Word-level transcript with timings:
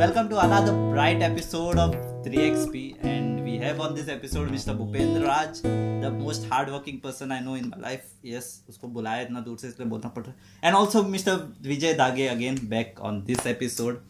welcome 0.00 0.30
to 0.30 0.38
another 0.42 0.72
bright 0.92 1.20
episode 1.20 1.76
of 1.76 1.94
3XP. 2.24 3.04
And 3.04 3.44
we 3.44 3.58
have 3.58 3.80
on 3.80 3.94
this 3.94 4.08
episode 4.08 4.48
Mr. 4.48 4.74
Bhupendra 4.74 5.26
Raj, 5.26 5.60
the 6.04 6.10
most 6.10 6.46
hardworking 6.46 7.00
person 7.00 7.30
I 7.30 7.40
know 7.40 7.56
in 7.56 7.68
my 7.68 7.76
life. 7.76 8.06
Yes, 8.22 8.46
उसको 8.68 8.88
बुलाया 8.94 9.22
इतना 9.22 9.40
दूर 9.48 9.58
से 9.58 9.68
इसलिए 9.68 9.88
बोलना 9.88 10.08
पड़ 10.14 10.22
रहा 10.22 10.32
है. 10.32 10.38
And 10.64 10.78
also 10.78 11.02
Mr. 11.16 11.34
Vijay 11.68 11.92
Dage 11.98 12.22
again 12.36 12.62
back 12.72 13.04
on 13.10 13.20
this 13.26 13.44
episode. 13.44 14.00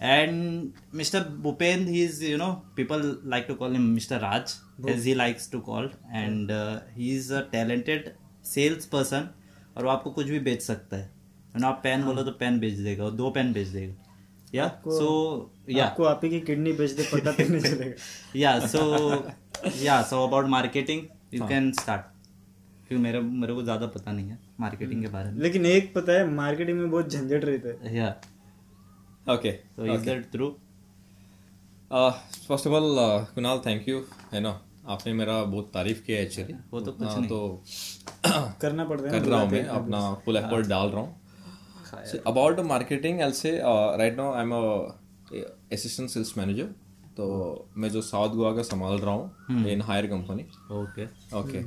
And 0.00 0.72
Mr. 0.94 1.22
Bhupendra, 1.48 1.94
he's 1.98 2.22
you 2.22 2.38
know 2.38 2.50
people 2.74 3.06
like 3.36 3.46
to 3.52 3.60
call 3.62 3.78
him 3.80 3.86
Mr. 3.98 4.22
Raj 4.22 4.56
as 4.96 5.04
he 5.04 5.14
likes 5.14 5.46
to 5.48 5.60
call, 5.70 5.92
and 6.24 6.50
uh, 6.50 6.80
he's 6.96 7.30
a 7.30 7.46
talented 7.52 8.12
salesperson 8.56 9.32
और 9.76 9.84
वो 9.84 9.90
आपको 9.90 10.10
कुछ 10.10 10.26
भी 10.26 10.38
बेच 10.50 10.62
सकता 10.62 10.96
है 10.96 11.10
है 11.54 11.60
ना 11.60 11.68
आप 11.68 11.80
पेन 11.84 12.04
बोलो 12.04 12.22
तो 12.24 12.30
पेन 12.40 12.58
बेच 12.60 12.74
देगा 12.74 13.04
और 13.04 13.10
दो 13.24 13.30
पेन 13.30 13.52
बेच 13.52 13.66
देगा 13.68 14.07
या 14.54 14.68
सो 14.86 15.08
या 15.70 15.86
आपको 15.86 16.04
आप 16.04 16.20
ही 16.24 16.30
की 16.30 16.40
किडनी 16.40 16.72
बेच 16.72 16.90
दे 16.90 17.08
पता 17.12 17.32
तक 17.32 17.50
नहीं 17.50 17.60
चलेगा। 17.60 18.38
या 18.38 18.58
सो 18.66 18.82
या 19.84 20.00
so 20.02 20.26
about 20.26 20.46
marketing 20.46 21.02
you 21.34 21.46
can 21.46 21.72
start 21.72 22.02
क्योंकि 22.88 23.02
मेरे 23.02 23.20
मेरे 23.20 23.54
को 23.54 23.62
ज़्यादा 23.62 23.86
पता 23.86 24.12
नहीं 24.12 24.28
है 24.28 24.38
मार्केटिंग 24.60 25.02
के 25.02 25.08
बारे 25.08 25.30
में। 25.30 25.40
लेकिन 25.42 25.66
एक 25.66 25.92
पता 25.94 26.12
है 26.12 26.30
मार्केटिंग 26.30 26.78
में 26.78 26.90
बहुत 26.90 27.10
झंझट 27.10 27.44
रहता 27.44 27.68
है। 27.68 27.96
या 27.96 28.14
Okay. 29.26 29.50
So 29.76 29.86
is 29.94 30.04
that 30.04 30.30
true 30.30 30.54
Uh, 31.90 32.12
first 32.46 32.66
of 32.66 32.74
all, 32.76 32.98
uh, 32.98 33.24
Kunal, 33.34 33.60
thank 33.66 33.86
you. 33.88 34.00
है 34.32 34.40
ना 34.40 34.50
आपने 34.88 35.12
मेरा 35.12 35.42
बहुत 35.44 35.70
तारीफ़ 35.74 36.02
किया 36.06 36.18
है 36.18 36.24
एक्चुअली 36.24 36.54
वो 36.72 36.80
तो 36.80 36.92
कुछ 36.92 37.06
नहीं। 37.08 37.28
तो 37.28 37.38
करना 38.62 38.84
पड़ता 38.84 39.04
है 39.06 39.20
कर 39.20 39.26
रहा 39.26 39.40
हूँ 39.40 39.50
मैं 39.50 39.62
अपना 39.76 40.00
फुल 40.24 40.36
एफर्ट 40.36 40.66
डाल 40.66 40.88
रहा 40.88 41.00
हूँ। 41.00 41.27
अबाउट 42.26 42.60
मार्केटिंग 42.60 43.20
एल 43.20 43.32
से 43.32 43.50
right 43.64 44.16
now 44.16 44.32
I 44.32 44.42
am 44.42 44.52
assistant 45.72 46.10
sales 46.10 46.38
manager 46.38 46.64
तो 47.16 47.26
मैं 47.76 47.88
जो 47.90 48.02
साउथ 48.02 48.30
गोवा 48.30 48.54
का 48.56 48.62
संभाल 48.62 48.98
रहा 48.98 49.14
हूँ 49.14 49.66
in 49.68 49.82
Haier 49.82 50.06
company 50.06 50.42
okay 50.74 51.04
okay 51.38 51.62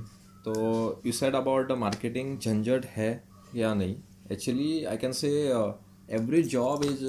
तो 0.46 1.02
यू 1.06 1.12
सेड 1.12 1.36
अबाउट 1.36 1.72
मार्केटिंग 1.72 2.40
झंझट 2.40 2.86
है 2.86 3.24
या 3.56 3.74
नहीं? 3.74 3.96
Actually 4.32 4.84
I 4.86 4.98
can 4.98 5.12
say 5.12 5.30
every 6.12 6.44
job 6.44 6.84
is 6.84 7.04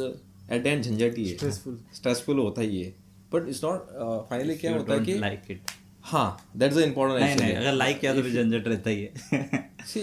at 0.53 0.67
and 0.67 0.83
झंझट 0.83 1.19
ही 1.19 1.29
है। 1.29 1.37
Stressful. 1.37 1.75
स्ट्रेसफुल 1.95 2.39
होता 2.39 2.61
ही 2.61 2.83
है। 2.83 2.95
बट 3.33 3.49
इट्स 3.49 3.65
नॉट 3.65 3.87
फाइनली 4.31 4.55
क्या 4.55 4.73
होता 4.77 4.95
है 4.95 5.01
कि 5.01 5.15
लाइक 5.19 5.43
इट 5.51 5.61
हाँ 6.05 6.27
दैट्स 6.57 6.77
नहीं 6.77 6.87
इम्पोर्टेंट 6.87 7.21
नहीं 7.21 7.31
एक्चुअली 7.33 7.53
अगर 7.55 7.73
लाइक 7.73 8.01
किया 8.01 8.15
तो 8.15 8.23
फिर 8.23 8.43
झंझट 8.43 8.69
रहता 8.69 8.91
ही 8.91 9.03
है। 9.03 9.71
See 9.87 10.01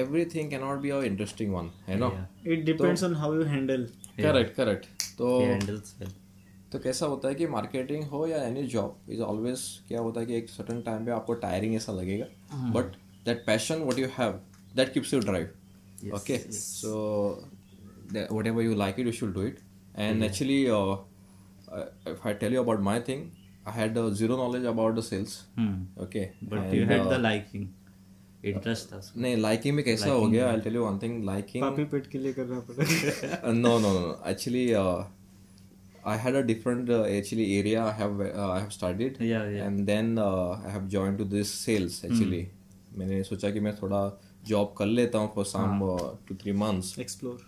everything 0.00 0.50
can 0.50 0.60
not 0.60 0.78
be 0.80 0.90
a 0.90 1.00
interesting 1.04 1.52
one 1.54 1.70
है 1.86 1.98
ना? 1.98 2.10
It 2.46 2.64
depends 2.64 3.04
on 3.04 3.14
how 3.16 3.34
you 3.34 3.42
handle 3.44 3.84
correct 4.18 4.54
correct 4.56 4.86
तो 5.18 5.28
तो 6.72 6.78
कैसा 6.78 7.06
होता 7.06 7.28
है 7.28 7.34
कि 7.34 7.46
मार्केटिंग 7.46 8.04
हो 8.10 8.26
या 8.26 8.42
एनी 8.44 8.62
जॉब 8.74 9.10
इज़ 9.12 9.20
ऑलवेज 9.22 9.60
क्या 9.88 10.00
होता 10.00 10.20
है 10.20 10.26
कि 10.26 10.36
एक 10.36 10.48
सर्टन 10.50 10.80
टाइम 10.82 11.04
पे 11.06 11.10
आपको 11.12 11.34
टायरिंग 11.42 11.74
ऐसा 11.76 11.92
लगेगा। 11.92 12.26
But 12.76 12.94
that 13.26 13.42
passion 13.46 13.82
what 13.82 13.98
you 13.98 14.06
have 14.18 14.40
that 14.76 14.92
keeps 14.92 15.14
you 15.14 15.20
drive 15.20 16.14
okay 16.16 16.38
so 16.52 16.92
whatever 18.46 18.62
you 18.62 18.74
like 18.74 19.00
it 19.00 19.06
you 19.06 19.12
should 19.12 19.34
do 19.34 19.42
it 19.42 19.58
and 19.98 20.22
actually 20.24 20.64
if 22.10 22.24
I 22.30 22.32
tell 22.40 22.54
you 22.54 22.62
about 22.62 22.80
my 22.86 22.94
thing, 23.04 23.20
I 23.66 23.70
had 23.70 23.96
uh, 23.96 24.10
zero 24.10 24.36
knowledge 24.36 24.64
about 24.64 24.96
the 24.96 25.02
sales. 25.02 25.34
Hmm. 25.56 25.74
Okay. 25.98 26.26
But 26.44 26.58
And, 26.58 26.90
had 26.90 27.02
the 27.02 27.12
uh, 27.12 27.20
liking 27.20 27.68
interest 28.44 28.92
था 28.92 29.00
नहीं 29.16 29.36
liking 29.36 29.74
में 29.76 29.84
कैसा 29.84 30.10
हो 30.10 30.26
गया 30.28 30.50
I 30.50 30.60
tell 30.60 30.74
you 30.74 30.84
one 30.84 30.98
thing 31.02 31.24
liking 31.24 31.64
पापी 31.64 31.84
पेट 31.92 32.06
के 32.12 32.18
लिए 32.18 32.32
करना 32.38 32.62
Uh, 33.42 33.52
no, 33.58 33.74
no, 33.84 33.92
no. 33.98 34.14
Actually, 34.30 34.64
uh, 34.74 35.04
I 36.04 36.16
had 36.16 36.38
a 36.38 36.42
different 36.42 36.90
uh, 36.90 37.04
actually 37.18 37.46
area 37.58 37.84
I 37.84 37.92
have 38.00 38.20
uh, 38.20 38.48
I 38.48 38.58
have 38.58 38.72
studied. 38.72 39.20
Yeah, 39.20 39.44
yeah. 39.56 39.66
And 39.66 39.86
then 39.92 40.18
uh, 40.18 40.68
I 40.68 40.72
have 40.76 40.88
joined 40.88 41.22
to 41.22 41.28
this 41.36 41.54
sales 41.60 42.02
actually. 42.04 42.42
hmm. 42.46 42.98
मैंने 42.98 43.22
सोचा 43.24 43.50
कि 43.50 43.60
मैं 43.60 43.74
थोड़ा 43.76 44.00
job 44.46 44.74
कर 44.78 44.86
लेता 44.86 45.18
हूँ 45.18 45.30
for 45.34 45.44
some 45.44 45.78
two 46.28 46.34
three 46.42 46.52
months 46.62 46.98
explore 47.00 47.38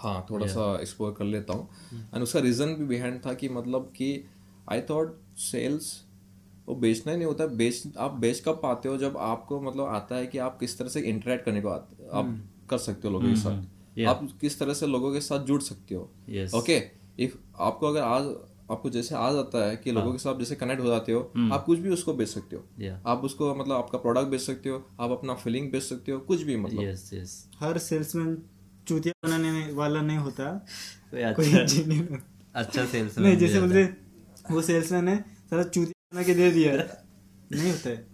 हाँ 0.00 0.14
थोड़ा 0.30 0.44
yeah. 0.46 0.54
सा 0.54 0.80
एक्सप्लोर 0.80 1.14
कर 1.18 1.24
लेता 1.24 1.52
हूँ 1.52 1.68
एंड 1.92 2.12
hmm. 2.14 2.22
उसका 2.22 2.40
रीज़न 2.40 2.74
भी 2.74 2.84
बिहाइंड 2.86 3.20
था 3.26 3.34
कि 3.42 3.48
मतलब 3.58 3.92
कि 3.96 4.08
आई 4.72 4.80
थॉट 4.90 5.16
सेल्स 5.36 5.94
वो 6.68 6.74
बेचना 6.74 7.12
ही 7.12 7.18
नहीं 7.18 7.26
होता। 7.26 7.46
बेच 7.46 7.82
आप 7.98 8.12
बेच 8.20 8.42
कब 8.46 8.60
पाते 8.62 8.88
हो 8.88 8.96
जब 8.98 9.16
आपको 9.22 9.60
मतलब 9.62 9.84
आता 9.86 10.16
है 10.16 10.26
कि 10.26 10.38
आप 10.40 10.58
किस 10.60 10.78
तरह 10.78 10.88
से 10.88 11.00
इंटरेक्ट 11.02 11.44
करने 11.44 11.60
को 11.60 11.68
आते 11.68 12.08
आप 12.12 12.36
कर 12.70 12.78
सकते 12.80 13.08
हो 13.08 13.12
लोगों 13.14 13.28
के 13.28 13.36
साथ। 13.36 13.62
Yeah. 13.96 14.08
आप 14.08 14.28
किस 14.40 14.58
तरह 14.58 14.74
से 14.74 14.86
लोगों 14.86 15.12
के 15.12 15.20
साथ 15.20 15.44
जुड़ 15.44 15.60
सकते 15.62 15.94
हो। 15.94 16.02
ओके 16.58 16.76
इफ़ 17.18 17.36
आपको 17.60 17.86
अगर 17.86 18.00
आज 18.00 18.24
आपको 18.70 18.90
जैसे 18.90 19.14
आ 19.14 19.30
जाता 19.32 19.64
है 19.66 19.76
कि 19.76 19.92
लोगों 19.92 20.12
के 20.12 20.18
साथ 20.18 20.38
जैसे 20.38 20.54
कनेक्ट 20.54 20.82
हो 20.82 20.88
जाते 20.88 21.12
हो 21.12 21.20
आप 21.52 21.64
कुछ 21.64 21.78
भी 21.78 21.90
उसको 21.90 22.14
बेच 22.14 22.28
सकते 22.28 22.56
हो। 22.56 22.62
या 22.80 23.00
आप 23.06 23.24
उसको 23.24 23.54
मतलब 23.54 23.72
आपका 23.72 23.98
प्रोडक्ट 23.98 24.28
बेच 24.28 24.40
सकते 24.40 24.68
हो 24.68 24.82
आप 25.00 25.10
अपना 25.10 25.34
फीलिंग 25.34 25.70
बेच 25.72 25.82
सकते 25.82 26.12
हो 26.12 26.18
कुछ 26.22 26.42
भी 26.42 26.56
मतलब। 26.56 26.82
यस 26.82 27.10
यस 27.14 27.36
हर 27.60 27.78
सेल्समैन 27.78 28.36
चूतिया 28.88 29.12
बनाने 29.28 29.72
वाला 29.72 30.00
नहीं 30.02 30.18
होता। 30.18 30.50
कोई 31.12 31.32
कोई 31.34 31.46
अच्छा 31.46 31.60
इंजीनियर 31.60 32.22
अच्छा 32.54 32.82
नहीं 33.18 33.36
जैसे 33.36 33.60
बोलते 33.60 33.84
वो 34.50 34.62
सेल्समैन 34.62 35.08
है 35.08 35.16
सारा 35.50 35.62
चूती 35.62 35.92
बना 36.14 36.22
के 36.22 36.34
दे 36.34 36.50
दिया 36.50 36.72
नहीं 36.72 37.70
होता 37.70 37.90
है 37.90 38.04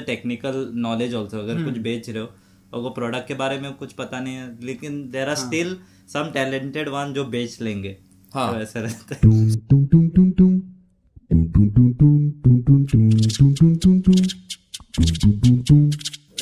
टेक्निकल 0.00 0.72
नॉलेज 0.74 1.14
ऑल्सो 1.14 1.38
अगर 1.38 1.64
कुछ 1.64 1.78
बेच 1.78 2.10
रहे 2.10 2.22
हो 2.22 2.28
और 2.72 2.80
वो 2.80 2.90
प्रोडक्ट 2.90 3.28
के 3.28 3.34
बारे 3.34 3.58
में 3.58 3.72
कुछ 3.74 3.92
पता 3.92 4.20
नहीं 4.20 4.34
है 4.34 4.66
लेकिन 4.66 5.00
there 5.10 5.28
are 5.28 5.34
still 5.34 5.76
some 6.12 6.30
talented 6.34 6.88
one 6.88 7.12
जो 7.12 7.24
बेच 7.24 7.60
लेंगे 7.60 7.96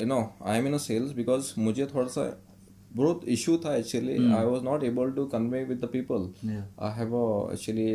you 0.01 0.07
know 0.07 0.21
I 0.47 0.59
am 0.59 0.67
in 0.67 0.79
sales 0.79 1.13
because 1.13 1.53
मुझे 1.59 1.87
थोड़ा 1.87 2.09
सा 2.09 2.25
बहुत 2.97 3.25
इशू 3.37 3.57
था 3.65 3.75
actually 3.77 4.13
I 4.35 4.45
was 4.53 4.63
not 4.65 4.83
able 4.85 5.11
to 5.17 5.25
convey 5.33 5.63
with 5.71 5.79
the 5.81 5.89
people 5.93 6.29
Yeah. 6.51 6.63
I 6.87 6.93
have 6.99 7.15
actually 7.53 7.87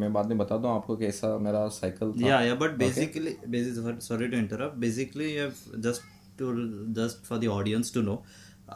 मैं 0.00 0.12
बाद 0.12 0.26
में 0.28 0.36
बता 0.38 0.56
दूँ 0.56 0.70
आपको 0.70 0.96
कैसा 0.96 1.36
मेरा 1.46 1.66
साइकिल 1.78 2.12
था 2.12 2.26
Yeah, 2.26 2.42
yeah, 2.48 2.58
but 2.64 2.76
basically, 2.82 3.32
basi- 3.54 3.96
sorry 4.08 4.30
to 4.34 4.42
interrupt. 4.42 4.78
Basically, 4.86 5.30
you 5.36 5.46
have 5.46 5.64
just 5.88 6.12
to 6.40 6.52
just 7.00 7.26
for 7.30 7.40
the 7.44 7.50
audience 7.56 7.92
to 7.96 8.04
know, 8.08 8.18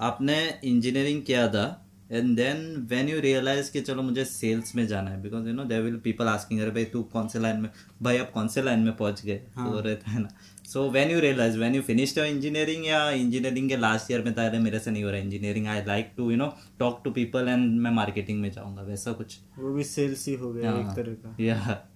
आपने 0.09 0.39
इंजीनियरिंग 0.65 1.23
किया 1.31 1.47
था 1.55 1.65
and 2.13 2.37
then 2.37 2.87
when 2.91 3.09
you 3.09 3.21
realise 3.21 3.71
कि 3.73 3.81
चलो 3.81 4.03
मुझे 4.03 4.25
सेल्स 4.25 4.75
में 4.77 4.87
जाना 4.87 5.11
है 5.11 5.23
because 5.23 5.47
you 5.49 5.53
know 5.55 5.65
there 5.65 5.83
will 5.83 5.97
people 6.05 6.27
asking 6.27 6.61
अरे 6.61 6.71
भाई 6.71 6.85
तू 6.85 7.03
कौन 7.13 7.29
से 7.29 7.41
लाइन 7.41 7.61
में 7.61 7.71
भाई 8.03 8.19
आप 8.19 8.31
कौन 8.33 8.49
से 8.49 8.63
लाइन 8.63 8.81
में 8.81 8.97
पहुँच 8.97 9.25
गए? 9.25 9.37
तो 9.37 9.81
रहता 9.81 10.11
है 10.11 10.21
ना। 10.23 10.29
So 10.73 10.89
when 10.91 11.11
you 11.11 11.21
realise 11.21 11.59
when 11.59 11.75
you 11.75 11.83
finished 11.83 12.19
your 12.19 12.27
engineering 12.27 12.87
या 12.87 13.11
इंजीनियरिंग 13.11 13.69
के 13.69 13.77
लास्ट 13.77 14.11
ईयर 14.11 14.25
में 14.25 14.35
था 14.35 14.47
अरे 14.47 14.59
मेरे 14.59 14.79
से 14.79 14.91
नहीं 14.91 15.05
हो 15.05 15.11
रहा 15.11 15.21
engineering 15.21 15.67
I 15.67 15.85
like 15.87 16.13
to 16.17 16.31
you 16.31 16.37
know 16.37 16.53
talk 16.79 17.01
to 17.05 17.11
people 17.11 17.49
and 17.49 17.81
मैं 17.81 17.91
मार्केटिंग 17.91 18.41
में 18.41 18.51
जाऊँगा 18.53 18.83
वैसा 18.83 19.13
कुछ। 19.13 19.39
वो 19.59 19.73
भी 19.75 19.85
सेल्स 19.85 20.27
ही 20.29 20.35
हो 20.35 20.53
गया 20.53 20.71
एक 20.81 20.95
तरह 20.97 21.15
का। 21.15 21.37
या 21.45 21.87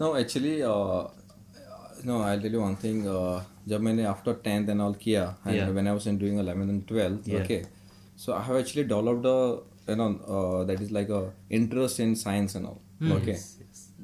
no 0.00 0.08
actually 0.18 0.50
uh, 0.72 0.98
no 2.08 2.16
i'll 2.26 2.42
tell 2.42 2.52
you 2.56 2.60
one 2.64 2.76
thing 2.82 2.98
uh, 3.14 3.40
जब 3.68 3.80
मैंने 3.80 4.04
आफ्टर 4.04 4.32
टेंथ 4.44 4.68
एंड 4.68 4.80
ऑल 4.80 4.94
किया 5.02 5.24
and 5.46 5.74
when 5.78 5.88
i 5.92 5.94
was 5.96 6.06
in 6.12 6.20
doing 6.22 6.38
11th 6.44 6.72
and 6.74 6.84
12th 6.92 7.28
Yeah. 7.32 7.42
okay 8.17 8.21
so 8.23 8.33
i 8.39 8.41
have 8.47 8.57
actually 8.63 8.83
developed 8.83 9.25
a 9.25 9.91
you 9.91 9.95
know 10.01 10.09
uh, 10.35 10.63
that 10.71 10.81
is 10.87 10.91
like 10.97 11.09
a 11.09 11.21
interest 11.59 11.99
in 12.07 12.15
science 12.25 12.55
and 12.59 12.65
all 12.71 12.79
Hmm. 13.03 13.11
okay 13.13 13.33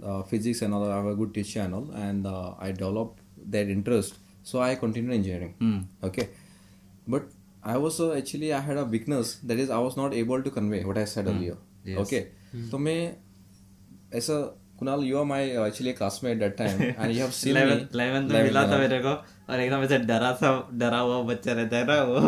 uh, 0.07 0.21
physics 0.31 0.61
and 0.65 0.73
all 0.77 0.85
i 0.91 0.95
have 0.95 1.05
a 1.11 1.15
good 1.19 1.33
teacher 1.35 1.59
and 1.65 1.73
all 1.77 1.85
and 2.05 2.25
uh, 2.31 2.49
i 2.67 2.71
developed 2.71 3.19
that 3.55 3.69
interest 3.75 4.17
so 4.49 4.59
i 4.65 4.75
continued 4.81 5.13
engineering 5.19 5.53
Hmm. 5.61 5.79
okay 6.09 6.25
but 7.15 7.29
i 7.75 7.77
was 7.85 7.99
uh, 8.07 8.09
actually 8.19 8.49
i 8.57 8.59
had 8.69 8.77
a 8.83 8.85
weakness 8.95 9.31
that 9.51 9.59
is 9.65 9.69
i 9.77 9.79
was 9.87 9.95
not 10.01 10.13
able 10.23 10.43
to 10.49 10.51
convey 10.57 10.81
what 10.89 10.97
i 11.03 11.07
said 11.15 11.27
earlier 11.33 11.55
Hmm. 11.59 11.89
Yes. 11.93 11.99
okay 12.05 12.21
तो 12.71 12.77
मैं 12.87 12.99
ऐसा 14.19 14.35
Kunal 14.78 15.02
you 15.04 15.18
are 15.18 15.24
my 15.24 15.50
actually 15.66 15.92
classmate 15.92 16.38
that 16.38 16.56
time 16.56 16.82
and 16.82 17.10
you 17.10 17.20
have 17.20 17.30
seen 17.30 17.58
me 17.58 17.74
11th 17.98 18.32
में 18.32 18.42
मिला 18.42 18.62
था 18.62 18.78
मेरे 18.78 18.98
को 18.98 19.12
और 19.52 19.60
एकदम 19.60 19.82
ऐसे 19.82 19.98
डरा 19.98 20.32
सा 20.32 20.50
डरा 20.72 20.98
हुआ 20.98 21.22
बच्चा 21.22 21.52
रहता 21.52 21.76
है 21.76 21.86
ना 21.86 22.02
वो 22.02 22.18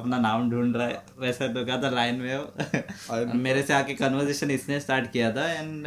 अपना 0.00 0.18
नाम 0.18 0.50
ढूंढ 0.50 0.76
रहा 0.76 0.86
है। 0.86 1.02
वैसे 1.18 1.48
तो 1.48 1.64
क्या 1.64 1.82
था 1.82 1.90
लाइन 1.90 2.20
में 2.20 3.34
मेरे 3.42 3.62
से 3.62 3.74
आके 3.74 3.94
कन्वर्सेशन 3.94 4.50
इसने 4.50 4.80
स्टार्ट 4.80 5.10
किया 5.12 5.30
था 5.32 5.46
एंड 5.52 5.86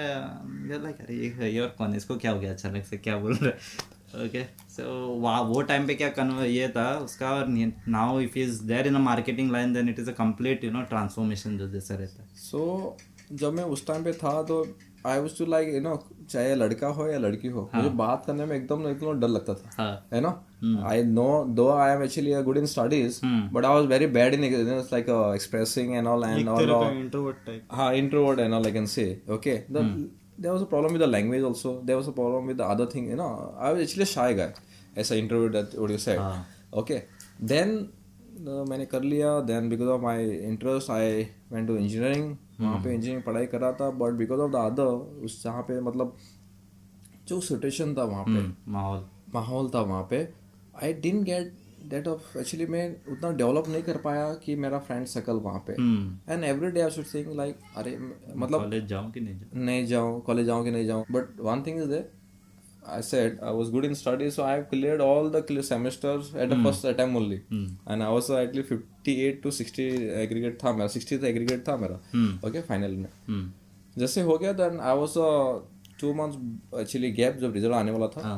लाइक 0.84 1.02
अरे 1.02 1.16
ये 1.16 1.50
ये 1.50 1.60
और 1.60 1.76
कौन 1.78 1.96
इसको 1.96 2.16
क्या 2.16 2.32
हो 2.32 2.40
गया 2.40 2.52
अचानक 2.54 2.86
से 2.86 2.98
क्या 2.98 3.18
बोल 3.18 3.34
रहा 3.34 3.50
है? 3.50 4.26
ओके 4.26 4.44
सो 4.74 4.84
वहाँ 5.22 5.42
वो 5.44 5.62
टाइम 5.62 5.88
पे 5.88 5.96
क्या 5.96 6.10
कन्व 6.10 6.42
ये 6.44 6.68
था 6.68 6.88
उसका 6.98 7.30
और 7.30 7.48
now 7.48 8.20
if 8.20 8.38
is 8.40 8.64
there 8.64 8.88
in 8.88 8.96
a 8.96 9.00
marketing 9.00 9.52
line 9.52 9.74
then 9.74 9.90
it 9.90 10.00
is 10.00 10.10
a 10.10 10.14
complete 10.14 10.64
you 10.64 10.72
know 10.72 10.82
transformation 10.82 11.58
जो 11.58 11.70
जैसा 11.70 11.96
रहता 11.96 12.22
है। 12.22 12.30
सो 12.36 12.98
जब 13.32 13.54
मैं 13.54 13.64
उस 13.64 13.86
टाइम 13.88 14.04
पे 14.04 14.12
था 14.14 14.42
तो 14.44 14.64
I 15.08 15.20
was 15.20 15.38
to 15.38 15.46
like 15.46 15.74
you 15.74 15.80
know 15.82 15.96
चाहे 16.30 16.56
लड़का 16.56 16.88
हो 16.90 17.08
या 17.08 17.18
लड़की 17.20 17.48
हो 17.48 17.70
हाँ. 17.74 17.82
मुझे 17.82 17.96
बात 17.96 18.24
करने 18.28 18.46
में 18.46 18.56
एकदम 18.56 18.88
एकदम 18.88 19.20
डर 19.20 19.28
लगता 19.28 19.54
था 19.54 19.72
हाँ। 19.78 20.08
है। 20.14 20.22
ना? 20.22 20.34
हम्म। 20.62 20.86
I 20.88 21.04
know 21.06 21.28
though 21.56 21.70
I 21.72 21.92
am 21.92 22.04
actually 22.04 22.32
a 22.34 22.42
good 22.42 22.58
in 22.58 22.66
studies 22.66 23.20
but 23.26 23.66
I 23.66 23.74
was 23.74 23.86
very 23.86 24.08
bad 24.18 24.34
in 24.34 24.42
like 24.44 25.10
expressing 25.10 25.94
and 25.96 26.08
all 26.08 26.24
and 26.24 26.50
all 26.50 26.70
introvert 26.90 27.46
type 27.46 27.68
हाँ 27.72 27.94
introvert 27.96 28.40
and 28.40 28.54
all 28.54 28.66
I 28.66 28.72
can 28.72 28.86
say 28.96 29.06
okay 29.32 29.58
the 29.72 29.86
there 30.40 30.54
was 30.54 30.62
a 30.62 30.66
problem 30.66 30.94
with 30.94 31.02
the 31.02 31.10
language 31.10 31.44
also 31.44 31.74
there 31.86 32.00
was 32.00 32.08
a 32.08 32.12
problem 32.14 32.48
with 32.48 32.58
the 32.58 32.72
other 32.72 32.90
thing 32.96 33.10
you 33.10 33.16
know 33.16 33.30
I 33.60 33.72
was 33.74 33.82
actually 33.82 34.06
shy 34.08 34.34
guy 34.34 34.54
as 34.98 35.12
a 35.12 35.16
introvert 35.16 35.54
that 35.54 35.80
would 35.80 35.92
you 35.92 35.98
say 36.00 36.18
okay 36.74 37.02
then 37.46 37.78
मैंने 38.40 38.86
कर 38.86 39.04
लिया. 39.04 39.40
Then 39.42 39.70
because 39.70 39.90
of 39.90 40.02
my 40.02 40.30
interest 40.30 40.90
I 40.92 41.24
went 41.54 41.68
to 41.68 41.76
engineering 41.78 42.36
वहाँ 42.60 42.80
पे 42.84 42.94
engineering 42.94 43.24
पढ़ाई 43.24 43.46
करा 43.46 43.72
था 43.72 43.90
but 43.92 44.14
because 44.14 44.40
of 44.40 44.52
the 44.52 44.56
other 44.56 44.84
उस 45.26 45.44
जहाँ 45.44 45.62
पे 45.62 45.80
मतलब 45.82 46.18
जो 47.28 47.40
सिचुएशन 47.42 47.96
था 47.96 48.04
वहाँ 48.04 48.24
पे। 48.26 48.72
माहौल। 48.72 49.06
माहौल 49.34 49.70
था 49.70 49.82
वहाँ 49.82 50.08
पे। 50.10 50.28
I 50.84 50.94
didn't 50.94 51.24
get 51.26 51.54
that 51.90 52.08
of 52.08 52.38
actually 52.38 52.66
मैं 52.66 52.90
उतना 53.12 53.32
डेवलप 53.32 53.68
नहीं 53.68 53.84
कर 53.84 53.98
पाया 53.98 54.34
कि 54.34 54.56
मेरा 54.56 54.80
फ्रेंड 54.80 55.06
सर्कल 55.06 55.40
वहाँ 55.40 55.64
पे। 55.68 55.74
And 56.34 56.44
every 56.44 56.72
day 56.72 56.82
I 56.82 56.90
should 56.90 57.06
think 57.14 57.36
like 57.36 57.60
अरे 57.78 57.98
मतलब 58.36 58.62
कॉलेज 58.62 58.86
जाऊँ 58.86 59.12
कि 59.12 59.20
नहीं 59.20 59.40
जाऊँ? 59.40 59.64
नहीं 59.64 59.86
जाऊँ 59.86 60.22
कॉलेज 60.22 60.46
जाऊँ 60.46 60.64
कि 60.64 60.72
नहीं 60.72 60.86
जाऊँ? 60.88 61.06
But 61.12 61.40
one 61.40 61.64
thing 61.68 61.82
is 61.82 61.90
there 61.90 62.10
I 62.96 62.98
said 63.02 63.40
I 63.44 63.52
was 63.52 63.70
good 63.70 63.86
in 63.86 63.96
studies, 64.02 64.36
so 64.36 64.44
I 64.44 64.52
have 64.52 64.66
cleared 64.70 65.02
all 65.06 65.30
the 65.30 65.42
clear 65.48 65.64
semesters 65.70 66.34
at 66.36 66.50
the 66.50 66.58
first 66.66 66.86
attempt 66.92 67.20
only, 67.22 67.40
Mm. 67.52 67.66
and 67.88 68.04
I 68.04 68.10
was 68.18 68.30
at 68.42 68.56
least 68.56 68.70
58 68.74 69.42
to 69.46 69.52
60 69.58 69.88
aggregate 70.24 70.58
था 70.64 70.74
मेरा 70.78 70.88
60 70.98 71.18
था 71.24 71.28
aggregate 71.32 71.66
था 71.70 71.76
मेरा, 71.84 72.00
okay 72.50 72.62
final 72.70 72.96
में. 73.02 73.10
हम्म 73.28 74.00
जैसे 74.00 74.22
हो 74.30 74.38
गया 74.44 74.54
then 74.58 74.80
I 74.92 74.94
was 75.02 75.18
uh, 75.26 75.60
two 76.02 76.14
months 76.22 76.38
actually 76.84 77.12
gap 77.20 77.40
जब 77.42 77.54
रिज़ल्ट 77.54 77.74
आने 77.76 77.92
वाला 77.92 78.08
था 78.18 78.36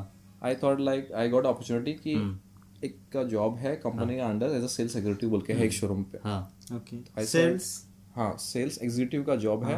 I 0.51 0.53
thought 0.63 0.81
like 0.89 1.11
I 1.23 1.27
got 1.35 1.49
opportunity 1.53 1.93
कि 2.05 2.15
एक 2.85 2.97
का 3.13 3.23
जॉब 3.35 3.55
है 3.59 3.75
कंपनी 3.85 4.15
के 4.15 4.21
under 4.21 4.55
as 4.55 4.63
a 4.63 4.67
sales 4.73 4.95
executive 4.95 5.29
बोल 5.29 5.41
के 5.47 5.53
है 5.53 5.65
एक 5.65 5.71
शोरूम 5.73 6.03
पे 6.11 6.19
हाँ 6.23 6.39
ओके 6.75 7.25
सेल्स 7.25 7.65
हाँ 8.15 8.35
सेल्स 8.39 8.77
एग्जीक्यूटिव 8.83 9.23
का 9.29 9.35
जॉब 9.45 9.63
है 9.63 9.75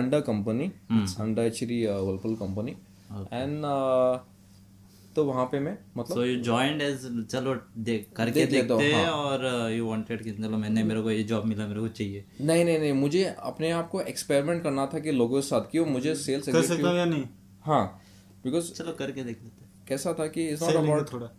under 0.00 0.20
company 0.28 0.70
under 0.92 1.42
actually 1.42 1.84
Whirlpool 1.86 2.36
company 2.36 2.76
and 3.32 3.64
तो 5.16 5.24
वहाँ 5.24 5.44
पे 5.46 5.58
मैं 5.60 5.76
मतलब 5.96 6.16
सो 6.16 6.24
यू 6.24 6.36
जॉइंड 6.42 6.82
एज 6.82 7.02
चलो 7.30 7.54
देख 7.78 8.08
करके 8.16 8.46
देख 8.46 8.50
देखते 8.50 8.92
हैं 8.92 9.04
हाँ. 9.04 9.12
और 9.14 9.44
यू 9.72 9.86
वांटेड 9.88 10.22
कि 10.22 10.30
चलो 10.30 10.56
मैंने 10.58 10.82
मेरे 10.84 11.02
को 11.02 11.10
ये 11.10 11.22
जॉब 11.22 11.44
मिला 11.44 11.66
मेरे 11.66 11.80
को 11.80 11.88
चाहिए। 11.88 12.24
नहीं 12.40 12.64
नहीं 12.64 12.78
नहीं 12.78 12.92
मुझे 12.92 13.24
अपने 13.24 13.70
आप 13.70 13.88
को 13.88 14.00
एक्सपेरिमेंट 14.00 14.62
करना 14.62 14.86
था 14.94 14.98
कि 14.98 15.12
लोगों 15.12 15.40
के 15.40 15.46
साथ 15.46 15.70
क्यों 15.70 15.86
मुझे 15.86 16.14
सेल्स 16.14 16.48
कर 16.48 16.62
सकता 16.62 16.88
हूँ 16.88 16.96
या 16.98 17.04
नहीं? 17.04 17.24
हाँ 17.64 18.00
बिकॉज़ 18.44 18.72
चलो 18.72 18.92
करके 18.92 19.24
देख 19.24 19.42
लेते 19.42 19.64
हैं। 19.64 19.70
कैसा 19.88 20.12
था 20.18 20.26
कि 20.26 20.48
इट्स 20.48 20.62
नॉट 20.62 20.74
अबाउट 20.76 21.12
थोड़ा। 21.12 21.30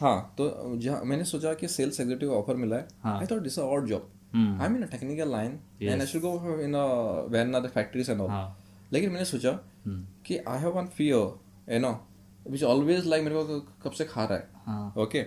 हाँ। 0.00 0.34
तो 0.38 0.76
जहाँ 0.76 1.02
मैंने 1.04 1.24
सोचा 1.24 1.52
कि 1.54 1.68
सेल्स 1.68 2.00
एग्जीक्यूटिव 2.00 2.32
ऑफ़र 2.34 2.54
मिला 2.56 2.76
है। 2.76 2.88
हाँ। 3.02 3.18
I 3.20 3.26
thought 3.26 3.42
this 3.42 3.58
odd 3.58 3.86
job 3.88 4.10
I 4.34 4.68
mean 4.68 4.82
a 4.82 4.86
technical 4.90 5.30
line 5.30 5.58
and 5.82 6.00
I 6.00 6.06
should 6.06 6.22
go 6.22 6.58
in 6.60 6.74
a 6.74 6.84
when 7.32 7.52
the 7.60 7.70
factories 7.74 8.10
and 8.10 8.20
all 8.20 8.30
हाँ। 8.30 8.63
लेकिन 8.94 9.10
मैंने 9.10 9.24
सोचा 9.24 9.50
हम्म 9.86 10.04
कि 10.26 10.36
I 10.48 10.58
have 10.60 10.72
one 10.72 10.86
fear 10.96 11.72
you 11.72 11.78
know 11.80 11.92
which 12.50 12.62
always 12.64 13.06
like 13.06 13.24
मेरे 13.24 13.42
को 13.44 13.60
कब 13.82 13.92
से 13.98 14.04
खा 14.04 14.24
रहा 14.24 14.38
है 14.38 14.48
हाँ 14.66 14.94
ओके 15.02 15.24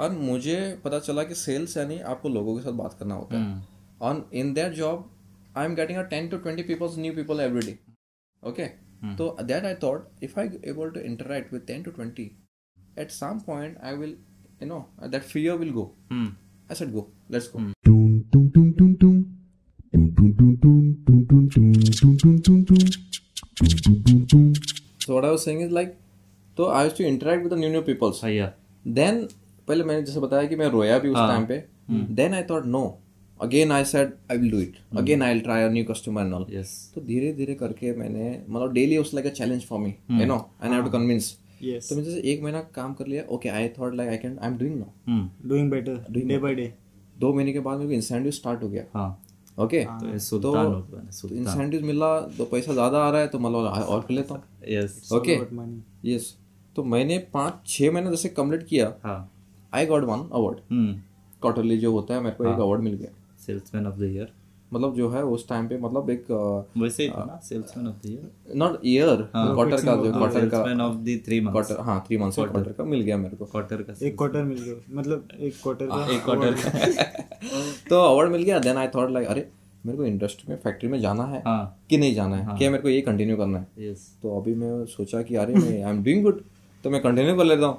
और 0.00 0.12
मुझे 0.12 0.58
पता 0.84 0.98
चला 0.98 1.22
कि 1.24 1.34
सेल्स 1.34 1.76
यानी 1.76 1.98
आपको 2.12 2.28
लोगों 2.28 2.56
के 2.56 2.62
साथ 2.62 2.72
बात 2.78 2.96
करना 2.98 3.14
होता 3.14 3.38
है 3.38 3.62
on 4.02 4.24
in 4.34 4.52
that 4.54 4.72
job 4.74 5.10
I 5.56 5.64
am 5.64 5.74
getting 5.74 5.98
a 5.98 6.02
ten 6.14 6.28
to 6.28 6.38
twenty 6.38 6.62
peoples 6.62 6.98
new 6.98 7.12
people 7.14 7.40
every 7.40 7.66
day 7.66 7.78
okay 8.42 8.66
तो 9.16 9.36
that 9.42 9.64
I 9.64 9.74
thought 9.82 10.24
if 10.24 10.38
I 10.40 10.60
able 10.64 10.90
to 10.90 11.00
interact 11.02 11.52
with 11.52 11.62
ten 11.66 11.82
to 11.82 11.90
twenty 11.90 12.30
at 12.98 13.10
some 13.12 13.40
point 13.46 13.78
I 13.80 13.96
will 13.96 14.16
you 14.62 14.68
know 14.68 14.86
that 15.06 15.22
fear 15.22 15.56
will 15.58 15.70
go 15.72 15.84
hmm 16.10 16.26
I 16.70 16.74
said 16.74 16.92
go 16.92 17.10
let's 17.30 17.50
go 17.52 17.72
Dum 17.86 18.12
dum 18.32 18.44
dum 18.50 18.68
dum 18.72 18.92
dum. 18.96 19.16
Dum 19.94 20.04
dum 20.10 20.30
dum 20.32 20.54
dum 20.58 21.16
dum 21.26 22.16
dum 22.16 22.36
dum 22.38 22.62
dum 22.64 23.03
so 23.62 25.12
what 25.12 25.24
I 25.24 25.30
was 25.30 25.38
saying 25.38 25.62
is 25.62 25.70
like 25.74 25.94
तो 26.56 26.66
I 26.70 26.88
to 26.98 27.04
interact 27.04 27.42
with 27.42 27.52
the 27.52 27.58
new 27.58 27.70
new 27.70 27.82
peoples 27.82 28.20
सही 28.20 28.36
है। 28.36 28.54
Then 28.84 29.22
पहले 29.68 29.84
मैंने 29.84 30.02
जैसे 30.02 30.20
बताया 30.20 30.48
कि 30.48 30.56
मैं 30.56 30.68
रोया 30.70 30.98
भी 30.98 31.08
उस 31.08 31.16
टाइम 31.16 31.46
पे। 31.46 31.62
Then 32.14 32.34
I 32.34 32.42
thought 32.50 32.66
no 32.66 32.82
again 33.40 33.72
I 33.72 33.84
said 33.84 34.12
I 34.30 34.38
will 34.38 34.50
do 34.50 34.58
it 34.60 34.74
again 34.98 35.22
I 35.22 35.32
will 35.32 35.42
try 35.42 35.62
a 35.62 35.68
new 35.70 35.84
customer 35.84 36.22
and 36.22 36.34
all 36.34 36.46
yes 36.50 36.92
तो 36.94 37.00
धीरे 37.00 37.32
धीरे 37.32 37.54
करके 37.54 37.92
मैंने 37.96 38.28
मतलब 38.48 38.72
डेली 38.72 38.96
उस 38.98 39.14
like 39.14 39.26
a 39.26 39.30
challenge 39.30 39.64
for 39.64 39.78
me 39.80 39.94
you 40.10 40.26
know 40.26 40.36
I 40.62 40.70
have 40.70 40.84
to 40.84 40.90
convince 40.90 41.36
yes 41.62 41.88
तो 41.88 41.96
मैं 41.96 42.04
जैसे 42.04 42.20
एक 42.32 42.42
महीना 42.42 42.60
काम 42.74 42.94
कर 42.94 43.06
लिया 43.06 43.24
okay 43.34 43.48
I 43.48 43.68
thought 43.78 43.94
like 43.94 44.10
I 44.10 44.16
can 44.18 44.38
I 44.38 44.50
am 44.50 44.58
doing 44.58 44.76
now 44.78 45.48
doing 45.48 45.70
better 45.70 46.04
day 46.10 46.38
by 46.38 46.54
day 46.54 46.72
दो 47.16 47.32
महीने 47.34 47.52
के 47.52 47.60
बाद 47.60 47.78
मेरे 47.78 47.88
को 47.88 47.94
इंसेंटिव 47.94 48.30
स्टार्ट 48.32 48.62
हो 48.62 48.68
गया। 48.68 48.84
हाँ। 48.94 49.23
ओके 49.58 49.84
तो 49.84 50.52
हो 50.52 50.86
सुल्तान। 51.12 51.38
इंसेंटिव 51.38 51.84
मिला 51.86 52.08
तो 52.38 52.44
पैसा 52.44 52.72
ज़्यादा 52.72 52.98
आ 52.98 53.10
रहा 53.10 53.20
है 53.20 53.26
तो 53.28 53.38
मतलब 53.38 53.88
और 53.88 54.00
कर 54.00 54.14
लेता 54.14 54.34
हूँ। 54.34 54.42
यस 54.68 55.08
ओके 55.12 55.38
यस 56.04 56.34
तो 56.76 56.84
मैंने 56.84 57.18
पाँच 57.34 57.60
छः 57.66 57.90
महीने 57.92 58.10
जैसे 58.10 58.28
कंप्लीट 58.30 58.66
किया। 58.66 58.92
हाँ। 59.04 59.18
I 59.72 59.86
got 59.86 60.04
one 60.04 60.28
award 60.32 60.58
quarterly 61.42 61.76
जो 61.78 61.92
होता 61.92 62.14
है 62.14 62.20
मेरे 62.20 62.36
को 62.36 62.44
एक 62.44 62.60
अवार्ड 62.60 62.82
मिल 62.82 62.94
गया। 62.94 63.10
सेल्समैन 63.46 63.86
ऑफ़ 63.86 63.98
द 63.98 64.02
ईयर 64.04 64.32
मतलब 64.72 64.94
जो 64.94 65.08
है 65.10 65.22
उस 65.24 65.46
टाइम 65.48 65.66
पे 65.68 65.78
मतलब 65.78 66.10
एक 66.10 66.26
वैसे 66.76 67.02
ही 67.02 67.08
था 67.10 67.24
ना 67.24 67.38
salesman 67.44 67.86
of 67.88 67.96
the 67.96 68.10
year 68.10 68.56
not 68.56 68.80
year 68.84 69.22
quarter 69.34 69.84
का 69.84 69.94
जो 69.96 70.12
क्वार्टर 70.12 70.48
का 70.48 70.56
salesman 70.56 70.80
of 70.80 70.96
the 70.98 71.18
three 71.26 71.40
months 71.40 71.52
quarter 71.52 71.80
हाँ 71.82 72.04
थ्री 72.06 72.16
मंथ्स 72.16 72.34
क्वार्टर 72.36 72.72
का 72.72 72.84
मिल 72.84 73.00
गया 73.00 73.16
मेरे 73.16 73.36
को। 73.36 73.44
क्वार्टर 73.44 73.82
का 73.82 73.94
एक 74.06 74.16
क्वार्टर 74.16 74.42
मिल 74.42 74.58
गया। 74.58 74.74
मतलब 75.00 75.28
एक 75.40 75.54
क्वार्टर 75.62 75.86
का 75.86 76.06
एक 76.14 76.24
क्वार्टर 76.24 76.54
का। 76.54 77.62
तो 77.94 78.00
अवार्ड 78.02 78.30
मिल 78.32 78.42
गया 78.42 78.58
देन 78.58 78.76
आई 78.76 78.88
थॉट 78.94 79.10
लाइक 79.10 79.28
अरे 79.28 79.48
मेरे 79.86 79.98
को 79.98 80.04
इंडस्ट्री 80.04 80.52
में 80.52 80.58
फैक्ट्री 80.60 80.88
में 80.88 80.98
जाना 81.00 81.24
है 81.24 81.42
हाँ। 81.46 81.86
कि 81.90 81.96
नहीं 81.98 82.14
जाना 82.14 82.36
है? 82.36 82.44
हाँ. 82.44 82.56
क्या 82.58 82.70
मेरे 82.70 82.82
को 82.82 82.88
ये 82.88 83.00
कंटिन्यू 83.00 83.36
करना 83.36 83.58
है? 83.58 83.66
यस 83.80 84.06
तो 84.22 84.36
अभी 84.38 84.54
मैं 84.54 84.84
सोचा 84.86 85.20
कि 85.22 85.34
अरे 85.36 85.54
मैं 85.54 85.82
आई 85.82 85.90
एम 85.90 86.02
डूइंग 86.04 86.22
गुड 86.22 86.40
तो 86.84 86.90
मैं 86.90 87.00
कंटिन्यू 87.02 87.36
कर 87.36 87.44
लेता 87.44 87.66
हूँ। 87.66 87.78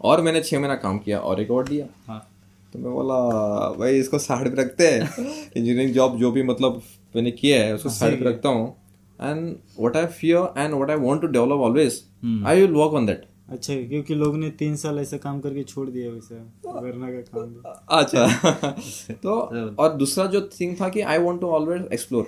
और 0.00 0.20
मैंने 0.22 0.40
छः 0.40 0.58
महीना 0.58 0.74
काम 0.74 0.98
किया 0.98 1.18
और 1.18 1.40
एक 1.40 1.50
अवार्ड 1.50 1.68
दिया। 1.68 1.86
हाँ। 2.06 2.18
तो 2.72 2.78
मैं 2.78 2.92
बोला 2.92 3.14
भाई 3.78 3.98
इसको 3.98 4.18
साइड 4.18 4.54
पे 4.56 4.62
रखते 4.62 4.88
हैं। 4.88 5.00
इंजीनियरिंग 5.56 5.94
जॉब 5.94 6.18
जो 6.18 6.30
भी 6.32 6.42
मतलब 6.42 6.80
मैंने 7.16 7.30
किया 7.30 7.62
है 7.64 7.74
उसको 7.74 7.88
साइड 7.88 8.18
पे 8.18 8.28
रखता 8.28 8.48
हूँ। 8.48 8.68
And 9.20 9.48
what 9.78 9.96
I 9.96 10.06
fear 10.06 10.60
and 10.60 10.74
what 10.74 10.90
I 10.90 10.96
want 10.96 11.20
to 11.20 11.26
develop 11.28 11.60
always 11.60 12.02
I 12.46 12.60
will 12.60 12.72
work 12.72 12.94
on 12.94 13.06
that 13.06 13.24
अच्छा 13.48 13.74
क्योंकि 13.74 14.14
लोग 14.14 14.36
ने 14.36 14.50
तीन 14.50 14.76
साल 14.76 14.98
ऐसा 14.98 15.16
काम 15.16 15.40
करके 15.40 15.62
छोड़ 15.62 15.90
दिया 15.90 16.10
वैसे 16.10 16.34
वरना 16.68 17.12
का 17.12 17.20
काम 17.20 17.42
भी 17.42 17.60
अच्छा 17.90 18.70
तो 19.22 19.30
और 19.74 19.92
दूसरा 19.92 20.26
जो 20.26 20.40
थिंग 20.60 20.76
था 20.80 20.88
कि 20.88 21.00
I 21.00 21.18
want 21.18 21.40
to 21.40 21.46
always 21.46 21.88
explore 21.92 22.26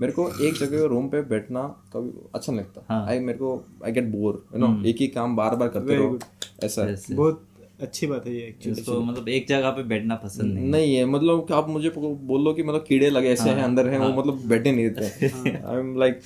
मेरे 0.00 0.12
को 0.12 0.30
एक 0.40 0.54
जगह 0.54 0.84
रूम 0.84 1.08
पे 1.08 1.22
बैठना 1.22 1.62
कभी 1.62 2.28
अच्छा 2.34 2.52
नहीं 2.52 2.60
लगता। 2.60 3.04
आई 3.06 3.16
हाँ. 3.16 3.24
मेरे 3.24 3.38
को 3.38 3.64
I 3.84 3.92
get 3.92 4.04
bore 4.04 4.44
you 4.54 4.60
know 4.60 4.84
एक 4.84 4.96
ही 5.00 5.08
काम 5.08 5.36
बार 5.36 5.56
बार 5.56 5.68
करते 5.68 5.94
रहो 5.94 6.18
ऐसा। 6.64 7.14
बहुत 7.14 7.46
अच्छी 7.82 8.06
बात 8.06 8.26
है 8.26 8.34
ये 8.34 8.46
एक्चुअली 8.46 8.80
इसको 8.80 9.00
मतलब 9.00 9.28
एक 9.28 9.46
जगह 9.48 9.70
पे 9.70 9.82
बैठना 9.82 10.14
पसंद 10.14 10.52
नहीं 10.54 10.68
नहीं 10.70 10.94
है 10.94 11.04
मतलब 11.04 11.46
कि 11.48 11.54
आप 11.54 11.68
मुझे 11.68 11.92
बोलो 11.96 12.52
कि 12.54 12.62
मतलब 12.62 12.84
कीड़े 12.88 13.10
लगे 13.10 13.28
ऐसे 13.28 13.50
हैं। 13.50 13.62
अंदर 13.62 13.88
हैं 13.88 13.98
वो 13.98 14.08
मतलब 14.20 14.42
बैठे 14.48 14.72
नहीं 14.72 14.90
देते 14.90 15.26
आई 15.26 15.78
एम 15.78 15.98
लाइक 15.98 16.20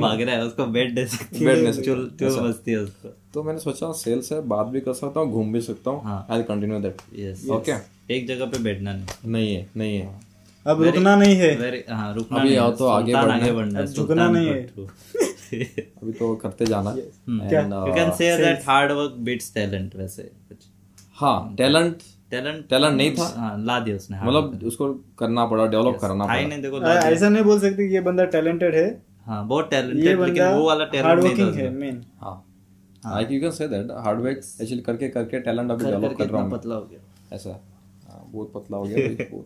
भाग 0.00 0.20
रहा 0.20 0.34
है 0.34 0.44
उसको 0.44 0.66
बैठ 0.66 0.92
दे 0.92 1.06
सकती। 1.06 1.44
बैठ 1.44 1.58
नहीं 1.58 1.66
है 1.66 1.82
चुल 1.82 2.10
चुल 2.20 2.54
है 2.68 2.76
उसको। 2.76 3.08
तो 3.34 3.42
मैंने 3.42 3.60
सोचा 3.60 3.92
सेल्स 3.92 4.32
है 4.32 4.40
बात 4.48 4.66
भी 4.66 4.80
कर 4.80 4.92
सकता 4.92 5.20
हूँ 5.20 5.32
घूम 5.32 5.52
भी 5.52 5.60
सकता 5.60 5.90
हूँ। 5.90 6.26
I 6.30 6.42
continue 6.42 6.80
that 6.80 7.02
yes 7.18 7.48
okay 7.50 7.74
एक 8.14 8.26
जगह 8.28 8.46
पे 8.46 8.58
बैठना 8.58 8.92
नहीं। 8.92 9.32
नहीं 9.32 9.54
है 9.54 9.66
नहीं 9.76 9.96
है। 9.98 10.20
अब 10.66 10.82
रुकना 10.82 11.16
नहीं 11.16 11.36
है। 11.36 11.50
हाँ 11.90 12.14
रुकना 12.14 12.40
अभी 12.40 12.56
आओ 12.56 12.72
तो 12.72 12.86
आगे 12.86 13.14
बढ़ना 13.14 13.34
है। 13.34 13.40
आगे 13.40 13.52
बढ़ना 13.52 13.78
है, 13.78 13.86
झुकना 13.86 14.28
नहीं 14.28 14.48
है। 14.48 14.62
अभी 15.54 16.12
तो 16.12 16.34
करते 16.36 16.66
जाना। 16.66 16.90
Uh, 16.90 16.98
you 17.86 17.94
can 17.94 18.12
say 18.20 18.28
that 18.38 18.64
hard 18.68 18.94
work 18.98 19.18
beats 19.26 19.50
talent 19.56 19.96
वैसे। 19.96 20.22
कुछ 20.22 20.58
हाँ 21.16 21.54
टैलेंट 21.56 22.02
टैलेंट 22.30 22.68
टैलेंट 22.68 22.96
नहीं 22.96 23.10
था। 23.16 23.24
हाँ 23.36 23.56
ला 23.64 23.78
दिया 23.80 23.96
उसने 23.96 24.16
hard 24.16 24.28
मतलब 24.28 24.62
उसको 24.66 24.92
करना 25.18 25.44
पड़ा 25.46 25.66
डेवलप 25.66 25.98
करना 26.00 26.24
था 26.24 26.28
पड़ा। 26.28 26.48
नहीं 26.48 26.62
देखो 26.62 26.80
ऐसा 27.10 27.28
नहीं 27.28 27.44
बोल 27.44 27.60
सकते 27.60 27.92
ये 27.92 28.00
बंदा 28.06 28.24
टैलेंटेड 28.32 28.74
है। 28.74 28.88
हाँ 29.26 29.46
बहुत 29.48 29.70
टैलेंटेड 29.70 30.20
लेकिन 30.20 30.54
वो 30.54 30.66
वाला 30.66 30.84
टैलेंट 30.86 31.22
नहीं 31.22 31.36
था 31.36 31.58
है 31.58 31.68
मेन 31.72 32.02
हाँ। 32.20 32.34
I 33.04 33.26
you 33.30 33.40
can 33.40 33.50
say 33.50 33.68
that 33.68 33.90
hard 34.04 34.20
work 34.20 34.36
actually 34.36 34.82
करके 34.82 35.08
करके 35.10 35.40
टैलेंट 35.40 35.70
अभी 35.70 35.84
डेवलप 35.84 36.16
कर 36.18 36.28
रहा 36.28 36.42
हूँ 36.42 36.50
पतला 36.50 36.74
हो 36.74 36.80
गया। 36.82 37.36
ऐसा। 37.36 37.50
हाँ, 37.50 38.24
बहुत 38.32 38.52
पतला 38.54 38.76
हो 38.76 38.84
गया 38.84 38.96
he 38.98 39.42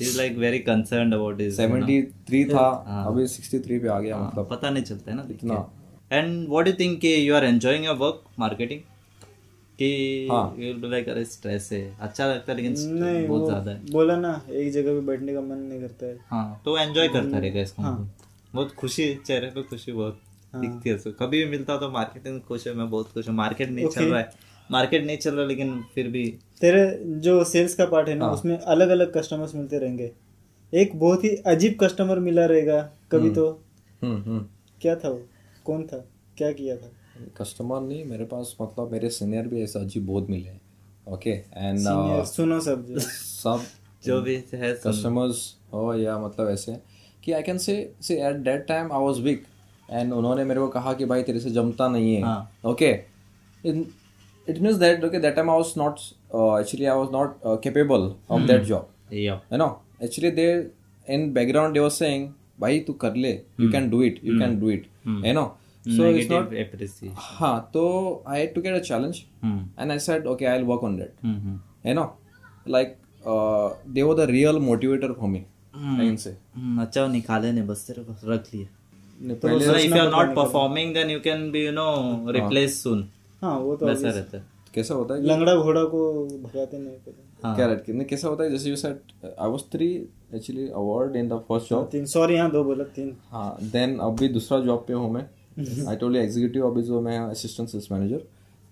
is 0.00 0.16
like 0.16 0.36
very 0.38 0.58
concerned 0.60 1.14
about 1.14 1.40
his 1.40 1.56
seventy 1.56 2.02
three 2.28 2.44
था 2.44 2.66
अभी 3.06 3.26
सिक्सटी 3.28 3.58
थ्री 3.58 3.78
पे 3.78 3.88
आ 3.88 3.98
गया 4.00 4.18
मतलब। 4.18 4.48
पता 4.50 4.70
नहीं 4.70 4.84
चलता 4.84 5.10
है 5.10 5.16
ना 5.16 5.26
इतना। 5.30 5.54
एंड 6.12 6.48
व्हाट 6.48 6.64
डू 6.66 6.72
थिंक 6.80 6.98
कि 7.00 7.14
you 7.28 7.34
are 7.34 7.44
enjoying 7.44 7.84
your 7.84 7.96
work 7.96 8.22
marketing 8.38 8.80
कि 9.80 10.28
हाँ। 10.30 10.46
अरे 10.52 11.24
स्ट्रेस 11.26 11.68
है 11.72 11.80
अच्छा 12.00 12.26
लगता 12.26 12.52
है 12.52 12.56
लेकिन 12.56 12.74
नहीं 12.94 13.26
बहुत 13.28 13.46
ज़्यादा 13.46 13.70
है। 13.70 13.90
बोला 13.92 14.16
ना 14.16 14.40
एक 14.52 14.72
जगह 14.72 14.92
पे 14.92 15.06
बैठने 15.06 15.34
का 15.34 15.40
मन 15.42 15.58
नहीं 15.58 15.80
करता 15.80 16.06
है। 16.06 16.18
हाँ 16.30 16.60
तो 16.64 16.76
एंजॉय 16.78 17.08
करता 17.08 17.38
रहेगा 17.38 17.60
इसको। 17.60 17.82
हाँ। 17.82 18.10
बहुत 18.54 18.72
खुशी 18.74 19.14
चेहरे 19.16 19.46
पे 19.48 19.62
खुशी 19.62 19.92
बहुत 19.92 20.20
दिखती 20.52 20.90
है 20.90 20.94
उसको। 20.96 21.10
कभी 21.18 21.44
भी 21.44 21.50
मिलता 21.50 21.72
हो 21.72 21.78
तो 21.78 21.90
मार्केटिंग 21.90 22.40
खुश 22.42 22.66
है 22.66 22.74
मैं 22.74 22.88
बहुत 22.90 23.12
खुश 23.12 23.28
हूँ। 23.28 23.34
मार्केट 23.36 23.70
नहीं 23.70 23.88
चल 23.88 24.04
रहा 24.04 24.20
है। 24.20 24.48
मार्केट 24.70 25.04
नहीं 25.06 25.16
चल 25.18 25.34
रहा 25.34 25.46
लेकिन 25.46 25.82
फिर 25.94 26.08
भी 26.08 26.24
तेरे 26.60 26.84
जो 27.20 27.42
सेल्स 27.46 27.74
का 27.74 27.86
पार्ट 27.86 28.08
है 28.08 28.14
ना 28.14 28.30
उसमें 28.30 28.56
अलग 28.58 28.88
अलग 28.90 29.12
कस्टमर्स 29.16 29.54
मिलते 29.54 29.78
रहेंगे। 29.78 30.10
एक 30.72 30.98
बहुत 30.98 31.24
ही 31.24 31.34
अजीब 31.46 31.76
कस्टमर 31.80 32.18
मिला 32.20 32.46
रहेगा 32.46 32.80
कभी 33.12 33.30
तो। 33.30 33.48
हम्म 34.02 34.22
हम्म। 34.22 34.46
क्या 34.80 34.94
था 34.96 35.08
वो? 35.08 35.20
कौन 35.66 35.82
था? 35.86 36.04
क्या 36.38 36.52
किया 36.52 36.76
था? 36.76 36.90
कस्टमर 37.36 37.80
नहीं 37.80 38.04
मेरे 38.04 38.24
पास 38.24 38.56
मतलब 38.60 38.92
मेरे 38.92 39.10
सीनियर 39.10 39.48
भी 39.48 39.62
ऐसे 39.62 39.78
अजीब 39.78 40.06
बहुत 40.06 40.30
मिले 40.30 40.52
ओके 41.12 41.30
एंड 41.30 41.78
सुनो 42.26 42.60
सब 42.60 42.86
जो। 42.86 43.00
सब 43.00 43.62
जो 44.04 44.20
भी 44.22 44.34
है 44.54 44.72
कस्टमर्स 44.86 45.56
हो 45.72 45.94
या 45.94 46.18
मतलब 46.18 46.48
ऐसे 46.48 46.76
कि 47.24 47.32
I 47.32 47.42
can 47.42 47.58
say 47.58 47.76
say 48.02 48.20
at 48.28 48.36
that 48.36 48.66
time 48.66 48.92
I 48.92 49.04
was 49.04 49.20
weak 49.20 49.44
and 49.90 50.12
उन्होंने 50.12 50.44
मेरे 50.44 50.60
को 50.60 50.68
कहा 50.68 50.92
कि 50.92 51.04
भाई 51.04 51.22
तेरे 51.22 51.40
से 51.40 51.50
जमता 51.50 51.88
नहीं 51.88 52.14
है 52.14 52.22
हाँ। 52.22 52.50
Okay 52.66 52.90
it 53.66 54.58
means 54.60 54.76
that 54.76 55.04
okay 55.04 55.20
that 55.20 55.34
time 55.34 55.50
I 55.50 55.56
was 55.56 55.74
not 55.78 55.98
actually 56.60 56.84
I 56.84 56.96
was 56.96 57.08
not 57.12 57.40
capable 57.46 58.12
of 58.30 58.42
that 58.42 58.62
job 58.62 58.88
Yeah. 59.12 59.38
you 59.52 59.58
know? 59.58 59.70
Actually 60.06 60.28
they 60.34 60.50
in 61.14 61.22
background 61.36 61.76
they 61.76 61.80
were 61.84 61.94
saying 61.94 62.26
भाई 62.60 62.78
तू 62.80 62.92
कर 63.04 63.14
ले 63.14 63.32
you 63.60 63.70
can 63.72 63.88
do 63.94 64.02
it 64.08 64.20
you 64.28 64.36
can 64.42 64.52
do 64.60 64.68
it 64.74 64.84
you 65.24 65.32
know? 65.38 65.46
So 65.84 66.04
it's 66.04 66.28
not 66.28 66.50
Negative 66.50 66.66
appreciation. 66.66 67.14
हाँ 67.16 67.70
तो 67.74 67.82
I 68.26 68.38
had 68.38 68.54
to 68.54 68.62
get 68.62 68.74
a 68.74 68.80
challenge 68.88 69.20
Hmm. 69.44 69.58
and 69.78 69.92
I 69.92 69.98
said 69.98 70.26
okay 70.26 70.46
I'll 70.46 70.64
work 70.64 70.82
on 70.82 70.96
that 70.98 71.14
Hmm, 71.22 71.38
hmm. 71.44 71.56
you 71.84 71.94
know 71.94 72.12
like 72.66 72.98
uh, 73.24 73.70
they 73.86 74.02
were 74.02 74.14
the 74.14 74.26
real 74.28 74.60
motivator 74.60 75.10
for 75.16 75.28
me 75.28 75.46
mm. 75.74 75.96
I 76.00 76.06
can 76.10 76.18
say 76.18 76.34
Hmm, 76.58 76.78
अच्छा 76.82 77.02
वो 77.02 77.08
निकाले 77.08 77.52
नहीं 77.52 77.66
बस 77.66 77.86
तेरे 77.86 78.02
को 78.04 78.16
रख 78.32 78.54
लिए 78.54 78.68
ने 79.22 79.34
पहले 79.34 79.66
so 79.66 79.74
if 79.78 79.94
you 79.94 80.02
are 80.02 80.10
not 80.10 80.34
performing 80.34 80.92
then 80.98 81.10
you 81.10 81.20
can 81.28 81.50
be 81.56 81.64
you 81.68 81.72
know 81.80 81.90
replaced 82.38 82.86
soon 82.86 83.02
हाँ 83.42 83.58
वो 83.58 83.76
तो 83.76 83.86
वैसा 83.86 84.08
रहता 84.08 84.36
है 84.36 84.44
कैसा 84.74 84.94
होता 84.94 85.14
है 85.14 85.22
लंगड़ा 85.26 85.54
घोड़ा 85.56 85.82
को 85.92 86.00
भगाते 86.42 86.78
नहीं 86.78 87.12
हाँ। 87.44 87.54
क्या 87.56 87.66
रहता 87.66 87.92
है 87.92 88.04
कैसा 88.04 88.28
होता 88.28 88.44
है 88.44 88.50
जैसे 88.50 88.70
you 88.70 88.76
said 88.76 89.24
I 89.26 89.48
was 89.50 89.62
three 89.72 89.86
actually 90.34 90.68
award 90.82 91.16
in 91.16 91.28
the 91.28 91.38
first 91.48 91.70
job 91.70 91.88
तीन 91.92 92.04
सॉरी 92.06 92.34
यहाँ 92.34 92.50
दो 92.50 92.62
बोला 92.64 92.84
तीन 92.96 93.16
हाँ 93.30 93.56
देन 93.72 93.98
अभी 94.08 94.28
दूसरा 94.38 94.58
जॉब 94.64 94.84
पे 94.88 94.92
हूँ 94.92 95.12
मैं 95.12 95.24
आई 95.60 95.96
I 95.96 96.16
एग्जीक्यूटिव 96.16 96.64
you 96.90 97.02
मैं 97.02 97.18
असिस्टेंट 97.18 97.68
सेल्स 97.68 97.92
मैनेजर 97.92 98.18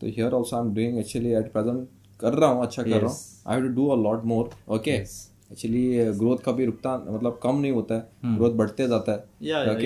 तो 0.00 0.06
here 0.06 0.34
I 0.54 0.60
am 0.60 0.74
doing 0.74 0.98
actually 0.98 1.32
at 1.32 1.52
present 1.52 1.88
कर 2.20 2.32
रहा 2.32 2.50
हूँ 2.50 2.62
अच्छा 2.62 2.82
yes. 2.82 2.92
कर 2.92 3.00
रहा 3.00 3.10
हूँ। 3.10 3.18
I 3.46 3.56
have 3.56 3.68
to 3.68 3.74
do 3.74 3.88
a 3.88 3.96
lot 3.96 4.24
more 4.24 4.50
okay 4.74 4.90
actually 4.90 6.04
growth 6.18 6.36
कभी 6.44 6.64
रुकता 6.64 7.06
मतलब 7.08 7.40
कम 7.42 7.60
नहीं 7.60 7.72
होता 7.72 7.94
है। 7.94 8.36
ग्रोथ 8.36 8.50
बढ़ते 8.50 8.88
जाता 8.88 9.12
है। 9.12 9.24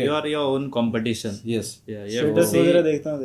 You 0.05 0.13
are 0.13 0.27
your 0.27 0.45
own 0.45 0.69
competition 0.69 1.39
yes 1.47 1.83
देखता 1.89 3.17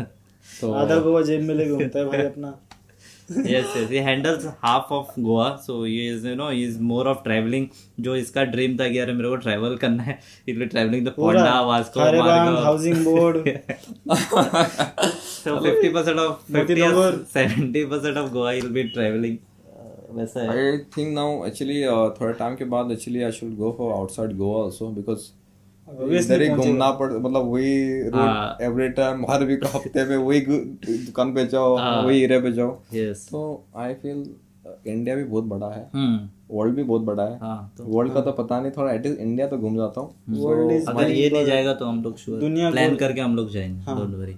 तो 0.60 0.72
आधा 0.72 0.96
गोवा 0.98 1.22
जेब 1.22 1.42
में 1.42 1.54
ले 1.54 1.68
घूमता 1.70 1.98
है 1.98 2.04
भाई 2.04 2.20
अपना। 2.20 2.58
Yes 3.30 3.74
yes. 3.76 3.88
He 3.90 3.98
handles 4.06 4.44
half 4.62 4.90
of 4.90 5.10
goa. 5.26 5.48
So 5.66 5.74
he 5.84 5.98
is 6.12 6.24
you 6.24 6.34
know 6.40 6.48
he 6.50 6.62
is 6.68 6.78
more 6.92 7.04
of 7.12 7.22
traveling. 7.26 7.66
जो 8.06 8.16
इसका 8.16 8.44
ड्रीम 8.52 8.76
था 8.78 8.88
कि 8.88 8.98
यार 8.98 9.12
मेरे 9.12 9.28
को 9.28 9.36
ट्रैवल 9.46 9.76
करना 9.76 10.02
है 10.02 10.18
इसलिए 10.48 10.66
ट्रैवलिंग 10.74 11.06
पूरा 11.06 11.42
Ponda 11.42 11.60
Vasco 11.70 12.00
housing 12.64 13.04
board 13.04 13.48
so 15.40 15.58
50% 15.66 16.20
of 16.24 16.30
50 16.50 16.56
मोती 16.56 16.80
or 17.02 17.12
70% 17.36 18.16
of 18.24 18.32
goa 18.32 18.54
will 18.60 18.72
be 18.78 18.84
traveling. 18.96 19.36
Uh, 19.38 20.16
वैसा 20.16 20.40
है। 20.40 20.48
आई 20.50 20.78
थिंक 20.96 21.12
नाउ 21.14 21.44
एक्चुअली 21.46 21.82
थोड़े 22.20 22.32
टाइम 22.38 22.54
के 22.56 22.64
बाद 22.74 22.90
actually 22.92 23.22
I 23.22 23.32
should 23.32 23.54
go 23.56 23.74
for 23.78 23.92
outside 23.94 24.36
Goa 24.36 24.64
also 24.64 24.88
because 24.98 25.28
इधर 26.18 26.42
ही 26.42 26.48
घूमना 26.48 26.90
पड़ 26.90 27.12
मतलब 27.12 27.50
वही 27.52 28.10
हाँ। 28.14 28.56
एवरी 28.62 28.88
टाइम 28.98 29.24
हर 29.30 29.44
वीक 29.44 29.64
हफ़्ते 29.66 30.04
में 30.04 30.16
वही 30.16 30.40
दुकान 30.40 31.34
पे 31.34 31.46
जाओ 31.46 31.76
हाँ। 31.76 32.02
वही 32.02 32.22
एरिया 32.24 32.40
पे 32.40 32.52
जाओ। 32.52 32.76
Yes 32.94 33.26
तो 33.30 33.42
आई 33.76 33.94
फील 33.94 34.24
इंडिया 34.86 35.16
भी 35.16 35.24
बहुत 35.24 35.44
बड़ा 35.44 35.66
है। 35.66 35.88
हम्म। 35.94 36.28
वर्ल्ड 36.50 36.74
भी 36.74 36.82
बहुत 36.82 37.02
बड़ा 37.02 37.22
है। 37.22 37.38
हाँ 37.38 37.72
तो 37.78 37.84
वर्ल्ड 37.84 38.12
का 38.12 38.20
तो 38.20 38.32
पता 38.32 38.60
नहीं 38.60 38.72
थोड़ा 38.76 38.92
एटलीस्ट 38.92 39.20
इंडिया 39.20 39.46
तो 39.46 39.58
घूम 39.58 39.76
जाता 39.76 40.00
हूँ। 40.00 40.10
अगर 40.88 41.10
ये 41.10 41.30
नहीं 41.30 41.44
जाएगा 41.46 41.74
तो 41.74 41.84
हम 41.84 42.02
लोग 42.02 42.16
दुनिया 42.40 42.70
प्लान 42.70 42.96
करके 42.96 43.20
हम 43.20 43.36
लोग 43.36 43.50
जाएँगे 43.50 43.94
डोंट 43.94 44.14
वरी 44.14 44.36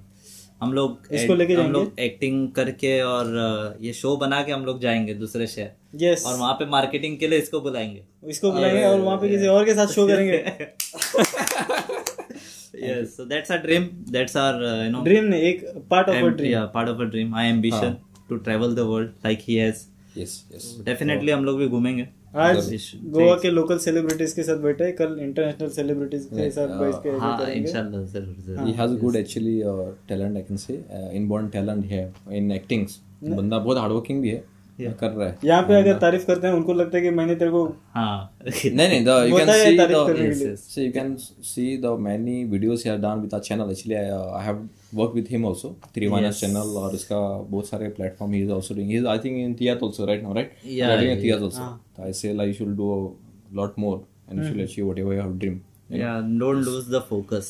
हम 0.63 0.73
लोग 0.73 1.09
इसको 1.13 1.35
लेके 1.35 1.55
हम 1.55 1.73
लोग 1.73 2.01
एक्टिंग 2.01 2.53
करके 2.53 3.01
और 3.03 3.25
uh, 3.25 3.85
ये 3.85 3.93
शो 3.93 4.17
बना 4.17 4.43
के 4.43 4.53
हम 4.53 4.65
लोग 4.65 4.81
जाएँगे 4.81 5.15
दूसरे 5.15 5.47
शहर। 5.47 5.71
यस 6.05 6.25
और 6.27 6.39
वहाँ 6.39 6.53
पे 6.55 6.67
मार्केटिंग 6.67 7.19
के 7.19 7.29
लिए 7.29 7.39
इसको 7.39 7.61
बुलाएँगे। 7.61 8.03
इसको 8.31 8.53
बुलाएँगे 8.53 8.85
और 8.85 9.01
वहाँ 9.01 9.19
पे 9.19 9.29
किसी 9.29 9.47
और 9.47 9.65
के 9.65 9.75
साथ 9.75 9.87
शो 9.87 10.07
करेंगे। 10.09 10.39
Yes 12.83 13.11
so 13.17 13.25
that's 13.31 13.51
our 13.51 13.59
dream. 13.65 13.83
That's 14.13 14.37
our 14.43 14.55
uh, 14.69 14.85
you 14.85 14.93
know 14.93 15.05
dream 15.05 15.25
नहीं 15.25 15.43
एक 15.43 15.65
part 15.91 16.09
of 16.09 16.17
a 16.17 16.21
am- 16.21 16.37
dream 16.37 16.53
yeah 16.53 16.65
part 16.77 16.89
of 16.93 17.03
a 17.03 17.09
dream. 17.11 17.29
My 17.37 17.45
ambition 17.51 17.93
to 18.31 18.39
travel 18.49 18.75
the 18.79 18.87
world 18.93 19.11
like 19.27 19.45
he 19.49 19.59
has. 19.65 19.83
Yes 20.19 20.33
yes 20.55 20.85
definitely 20.89 21.31
हम 21.31 21.45
लोग 21.45 21.59
भी 21.59 21.69
घूमेंगे। 21.69 22.09
आज 22.35 22.69
गोवा 23.07 23.35
के 23.37 23.51
local 23.51 23.79
celebrities 23.79 24.33
के 24.33 24.43
साथ 24.43 24.57
बैठे 24.59 24.91
कल 24.93 25.19
इंटरनेशनल 25.21 25.69
सेलिब्रिटीज 25.71 26.25
के 26.27 26.51
साथ 26.51 26.69
बैठ 26.79 26.95
के 27.03 27.09
हाँ 27.19 27.51
इंशाल्लाह 27.51 28.05
ज़रूर 28.05 28.67
ही 28.67 28.73
has 28.73 28.95
good 29.01 29.17
actually 29.17 29.61
talent 30.09 30.37
I 30.37 30.43
can 30.43 30.57
say 30.57 30.81
inborn 31.13 31.49
talent 31.49 31.85
है 31.87 32.01
इन 32.33 32.51
एक्टिंग्स 32.53 32.99
बंदा 33.25 33.59
बहुत 33.59 33.79
हार्ड 33.79 33.93
वर्किंग 33.93 34.23
भी 34.23 34.29
है 34.29 34.43
कर 34.79 35.11
रहा 35.11 35.29
है। 35.29 35.37
यहाँ 35.45 35.63
पे 35.63 35.75
अगर 35.77 35.99
तारीफ़ 36.01 36.27
करते 36.27 36.47
हैं 36.47 36.55
उनको 36.55 36.73
लगता 36.75 36.97
है 36.97 37.03
कि 37.03 37.11
मैंने 37.11 37.35
तेरे 37.35 37.51
को 37.51 37.65
हाँ। 37.95 38.37
नहीं 38.45 38.89
नहीं 38.89 39.05
the 39.05 39.25
you 39.29 39.37
can 39.37 39.53
see 39.55 39.77
the 39.79 40.79
you 40.79 40.93
can 40.93 41.15
see 41.19 41.77
the 41.85 41.97
many 42.01 42.45
videos 42.47 42.85
he 42.85 42.91
have 42.91 43.01
done 43.01 43.21
with 43.21 43.35
our 43.35 43.43
channel 43.43 43.71
actually 43.71 43.95
I 43.95 44.45
have 44.47 44.69
done 44.93 45.15
with 45.15 45.27
uh, 45.27 45.31
him 45.31 45.45
also 45.45 45.75
three 45.95 46.09
minus 46.09 46.41
channel 46.41 46.77
और 46.77 46.95
इसका 46.95 47.19
बहुत 47.51 47.69
सारे 47.69 47.95
platform 47.97 48.33
he 48.33 48.43
is 48.47 48.51
also 48.51 48.75
doing 48.75 48.89
he 48.89 48.97
is 48.97 49.07
I 49.07 49.19
think 49.19 49.43
in 49.49 49.55
theater 49.55 49.85
also 49.89 50.07
right 50.07 50.23
now 50.23 50.33
right 50.35 50.53
Yeah, 50.63 50.97
doing 50.97 51.11
yeah, 51.11 51.21
theater 51.21 51.45
also 51.45 51.69
so 51.97 52.03
I 52.05 52.13
say 52.13 52.33
like 52.33 52.49
you 52.49 52.55
should 52.55 52.77
do 52.77 52.89
a 52.95 53.55
lot 53.61 53.79
more 53.79 54.01
and 54.29 54.39
you 54.39 54.49
should 54.49 54.61
achieve 54.61 54.87
whatever 54.87 55.15
you 55.15 55.21
have 55.21 55.39
dream 55.39 55.61
या 55.93 56.11
don't 56.41 56.65
lose 56.65 56.85
the 56.91 56.99
focus 57.09 57.49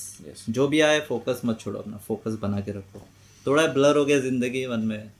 जो 0.50 0.66
भी 0.68 0.80
आए 0.80 1.00
focus 1.08 1.40
मत 1.44 1.58
छोड़ो 1.60 1.78
अपना 1.78 1.96
focus 2.06 2.38
बना 2.42 2.60
के 2.60 2.72
रखो 2.78 3.00
थोड़ा 3.46 3.66
ब्लर 3.74 3.96
हो 3.96 4.04
गया 4.04 4.18
ज़िंदगी 4.20 4.64
वन 4.66 4.80
में 4.86 5.10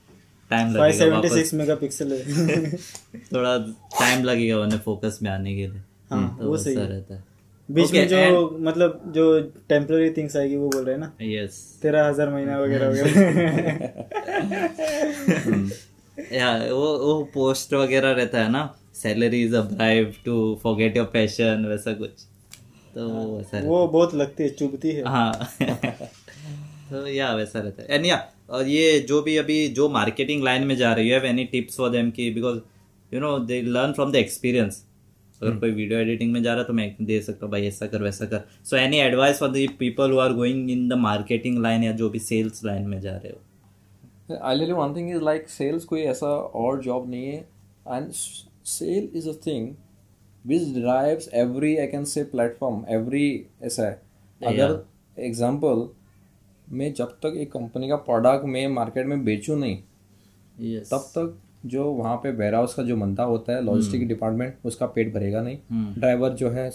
टाइम 0.51 0.73
लगेगा 0.75 1.21
576 1.21 1.53
मेगापिक्सल 1.59 2.11
है 2.13 2.77
थोड़ा 3.33 3.57
टाइम 3.99 4.23
लगेगा 4.23 4.57
वन 4.57 4.77
फोकस 4.85 5.19
में 5.23 5.29
आने 5.31 5.55
के 5.55 5.67
लिए 5.67 5.81
हाँ, 6.11 6.37
तो 6.39 6.49
वो 6.49 6.57
सही 6.57 6.75
रहता 6.75 7.15
है 7.15 7.23
बीच 7.69 7.85
Okay, 7.85 7.97
में 7.97 8.07
जो 8.07 8.59
मतलब 8.61 9.01
जो 9.15 9.23
टेम्पररी 9.69 10.09
थिंग्स 10.09 10.35
आएगी 10.37 10.55
वो 10.55 10.69
बोल 10.69 10.83
रहे 10.85 10.95
हैं 10.95 11.01
ना? 11.01 11.11
यस 11.21 11.79
तेरह 11.81 12.07
हज़ार 12.07 12.29
महीना 12.29 12.59
वगैरह 12.59 12.89
वगैरह 12.89 13.11
या 16.33 16.49
वो 16.73 16.97
वो 16.97 17.23
पोस्ट 17.33 17.73
वगैरह 17.73 18.11
रहता 18.11 18.43
है 18.43 18.49
ना? 18.51 18.63
Salary 18.93 19.41
is 19.43 19.55
a 19.55 19.61
bribe 19.71 20.13
to 20.25 20.35
forget 20.63 20.97
your 20.97 21.05
passion 21.13 21.65
वैसा 21.69 21.93
कुछ। 21.93 22.25
तो 22.95 23.07
वो 23.09 23.37
वैसा 23.37 23.59
वो 23.59 23.87
बहुत 23.87 24.15
लगती 24.15 24.43
है 24.43 24.49
चुभती 24.49 24.89
है। 24.89 24.95
है। 24.95 25.03
हाँ 25.07 25.33
तो 26.89 27.07
या 27.07 27.33
वैसा 27.35 27.59
रहता 27.59 27.83
है। 27.83 27.87
एंड 27.89 28.05
या 28.05 28.23
और 28.49 28.67
ये 28.67 28.99
जो 29.09 29.21
भी 29.21 29.37
अभी 29.37 29.67
जो 29.77 29.89
मार्केटिंग 29.89 30.43
लाइन 30.43 30.63
में 30.67 30.75
जा 30.77 30.93
रही 30.93 31.09
है 31.09 31.25
एनी 31.27 31.45
टिप्स 31.51 31.77
फॉर 31.77 31.89
देम 31.89 32.11
की 32.11 32.29
because 32.31 32.59
you 33.11 33.19
know 33.19 33.37
they 33.39 33.61
learn 33.61 33.93
from 33.93 34.11
the 34.11 34.15
experience 34.15 34.83
अगर 35.43 35.55
कोई 35.59 35.71
वीडियो 35.71 35.99
एडिटिंग 35.99 36.31
में 36.33 36.41
जा 36.43 36.51
रहा 36.51 36.61
है 36.61 36.67
तो 36.67 36.73
मैं 36.73 36.95
दे 37.01 37.19
सकता 37.21 37.45
हूँ 37.45 37.51
भाई 37.51 37.67
ऐसा 37.67 37.87
कर 37.87 38.03
वैसा 38.03 38.25
कर। 38.25 38.43
So 38.65 38.77
any 38.77 38.97
advice 38.99 39.39
for 39.39 39.49
the 39.49 39.67
people 39.79 40.11
who 40.11 40.19
are 40.19 40.33
going 40.33 40.71
in 40.71 40.87
the 40.89 40.93
marketing 40.99 41.61
line 41.63 41.83
या 41.83 41.91
जो 41.93 42.09
भी 42.09 42.19
सेल्स 42.21 42.63
लाइन 42.65 42.87
में 42.87 42.99
जा 43.01 43.15
रहे 43.15 43.31
हो? 43.31 43.39
I 44.41 44.55
live 44.55 44.75
one 44.75 44.95
thing 44.95 45.09
is 45.09 45.21
like 45.21 45.49
sales 45.49 45.85
कोई 45.85 46.01
ऐसा 46.03 46.27
और 46.27 46.81
जॉब 46.81 47.09
नहीं 47.09 47.25
है। 47.25 47.39
And 47.87 48.11
sale 48.11 49.09
is 49.15 49.29
a 49.29 49.33
thing 49.47 49.73
which 50.45 50.67
drives 50.75 51.29
every 51.33 51.75
I 51.77 51.87
can 51.87 52.05
say 52.05 52.23
platform 52.25 52.83
every 52.89 53.45
ऐसा 53.63 53.83
है। 53.83 54.01
अगर 54.41 54.83
एग्जांपल 55.17 55.87
मैं 56.69 56.93
जब 56.93 57.17
तक 57.23 57.33
एक 57.37 57.51
कंपनी 57.51 57.87
का 57.89 57.95
प्रोडक्ट 58.05 58.45
मैं 58.45 58.67
मार्केट 58.69 59.05
में 59.05 59.23
बेचूं 59.25 59.55
नहीं 59.55 59.77
यस 60.61 60.89
तब 60.91 61.09
तक 61.09 61.37
जो 61.65 61.83
वहाँ 61.93 62.15
पे 62.15 62.31
वेयर 62.31 62.55
हाउस 62.55 62.73
का 62.73 62.83
जो 62.83 62.95
बनता 62.97 63.23
होता 63.23 63.55
है 63.55 63.63
लॉजिस्टिक 63.65 64.07
डिपार्टमेंट 64.07 64.55
उसका 64.65 64.85
पेट 64.85 65.13
भरेगा 65.13 65.41
नहीं। 65.41 65.57
ड्राइवर 65.99 66.29
जो 66.33 66.49
है 66.49 66.69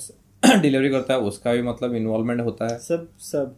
डिलीवरी 0.63 0.89
करता 0.91 1.15
है 1.15 1.21
उसका 1.21 1.53
भी 1.55 1.63
मतलब 1.63 1.95
इन्वॉल्वमेंट 1.95 2.41
होता 2.41 2.73
है। 2.73 2.79
सब 2.79 3.09
सब। 3.19 3.57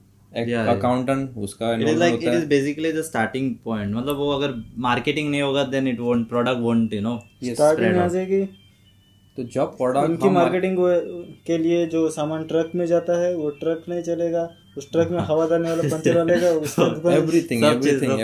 अकाउंटेंट 0.68 1.36
उसका 1.36 1.72
it 1.74 1.88
is 1.88 1.98
like 1.98 2.22
it 2.22 2.28
is 2.28 2.46
basically 2.46 2.92
the 2.92 3.02
starting 3.02 3.54
point 3.64 3.94
मतलब 3.94 4.16
वो 4.16 4.30
अगर 4.30 4.54
मार्केटिंग 4.78 5.30
नहीं 5.30 5.42
होगा 5.42 5.64
then 5.64 5.88
it 5.88 6.00
won't 6.00 6.28
product 6.28 6.60
won't 6.60 6.94
you 6.94 7.00
know 7.00 7.18
starting 7.44 7.96
आ 7.96 8.06
जाएगी 8.08 8.44
तो 9.36 9.44
जब 9.44 9.76
प्रोडक्ट 9.76 10.10
उनकी 10.10 10.28
मार्केटिंग 10.28 10.76
के 11.46 11.58
लिए 11.58 11.86
जो 11.86 12.08
सामान 12.10 12.44
ट्रक 12.44 12.72
में 12.74 12.86
जाता 12.86 13.20
है 13.20 13.34
वो 13.36 13.50
ट्रक 13.50 13.84
नहीं 13.88 14.02
चलेगा। 14.02 14.48
उस 14.78 14.90
ट्रक 14.92 15.10
में 15.10 15.18
हवा 15.30 15.46
डालने 15.48 15.68
वाला 15.68 15.82
पंचर 15.82 16.16
वालेगा 16.18 16.50
उसका 16.50 17.12
everything 17.14 17.64
everything 17.64 18.20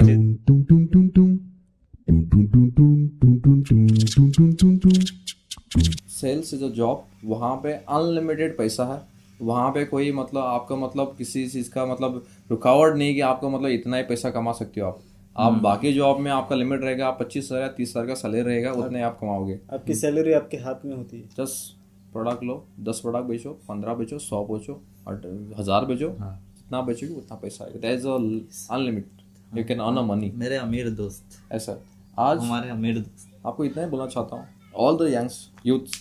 is 6.56 6.64
a 6.64 6.68
job 6.74 7.04
वहाँ 7.24 7.54
पे 7.62 7.72
अनलिमिटेड 7.72 8.56
पैसा 8.58 8.84
है। 8.86 9.00
वहाँ 9.40 9.70
पे 9.70 9.84
कोई 9.86 10.12
मतलब 10.14 10.42
आपका 10.42 10.76
मतलब 10.76 11.14
किसी 11.18 11.46
चीज़ 11.48 11.70
का 11.70 11.84
मतलब 11.86 12.24
रुकावट 12.50 12.96
नहीं 12.96 13.14
कि 13.14 13.20
आपको 13.22 13.48
मतलब 13.50 13.70
इतना 13.70 13.96
ही 13.96 14.02
पैसा 14.04 14.30
कमा 14.30 14.52
सकते 14.54 14.80
हो 14.80 14.86
आप। 14.86 15.00
आप 15.36 15.52
बाकी 15.62 15.92
जॉब 15.92 16.20
में 16.20 16.30
आपका 16.32 16.56
लिमिट 16.56 16.82
रहेगा 16.82 17.06
आप 17.06 17.18
पच्चीस 17.20 17.44
हज़ार 17.44 17.62
या 17.62 17.68
तीस 17.70 17.90
हज़ार 17.90 18.06
का 18.06 18.14
सैलरी 18.16 18.42
रहेगा 18.42 18.72
उतने 18.74 19.02
आप 19.02 19.18
कमाओगे। 19.20 19.58
आपकी 19.74 19.94
सैलरी 19.94 20.32
आपके 20.32 20.56
हाथ 20.58 20.84
में 20.84 20.94
होती 20.96 21.16
है। 21.16 21.28
दस 21.40 21.56
प्रोडक्ट 22.12 22.44
लो 22.44 22.54
दस 22.80 23.00
प्रोडक्ट 23.00 23.26
बेचो 23.26 23.50
पंद्रह 23.68 23.94
बेचो 23.94 24.18
सौ 24.20 24.44
बेचो 24.46 24.80
हज़ार 25.58 25.84
बेचो 25.84 26.08
जितना 26.08 26.80
बेचोगे 26.82 27.14
उतना 27.14 27.36
पैसा 27.36 27.64
आएगा। 27.64 27.80
That 27.80 27.98
is 27.98 28.06
unlimited 28.08 29.58
you 29.58 29.64
can 29.64 29.80
earn 29.80 29.96
a 29.96 30.02
money 30.04 30.32
मेरे 30.36 30.56
अमीर 30.58 30.90
दोस्त। 30.92 31.38
ऐसा 31.52 31.76
आज 32.18 32.38
हमारे 32.38 32.70
अमीर 32.70 32.98
दोस्त। 32.98 33.46
आपको 33.46 33.64
इतना 33.64 33.82
ही 33.82 33.90
बोलना 33.90 34.06
चाहता 34.08 34.36
हूँ। 34.36 34.46
All 34.76 34.96
the 34.98 35.12
youngs 35.12 35.38
youth 35.66 36.00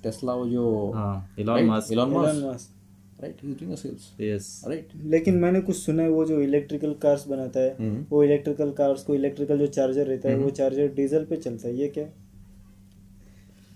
Tesla 0.00 0.34
वो 0.34 0.46
जो 0.48 0.90
हाँ 0.92 1.14
Elon 1.38 1.64
Musk 1.66 1.92
Elon 1.92 2.10
Musk 2.10 3.22
right 3.22 3.36
he 3.42 3.50
is 3.50 3.58
doing 3.58 3.72
a 3.72 3.76
sales 3.76 4.10
yes 4.20 4.62
right 4.68 4.88
लेकिन 5.06 5.38
मैंने 5.38 5.60
कुछ 5.62 5.76
सुना 5.76 6.02
है 6.02 6.08
वो 6.10 6.24
जो 6.24 6.40
इलेक्ट्रिकल 6.42 6.94
कार्स 7.02 7.26
बनाता 7.28 7.60
है 7.60 7.74
हम्म। 7.80 8.04
वो 8.10 8.22
इलेक्ट्रिकल 8.24 8.70
कार्स 8.78 9.02
को 9.04 9.14
इलेक्ट्रिकल 9.14 9.58
जो 9.58 9.66
चार्जर 9.72 10.06
रहता 10.06 10.28
है 10.28 10.36
वो 10.36 10.50
चार्जर 10.52 10.88
डीजल 10.94 11.24
पे 11.24 11.36
चलता 11.38 11.68
है 11.68 11.74
ये 11.74 11.88
क्या? 11.88 12.06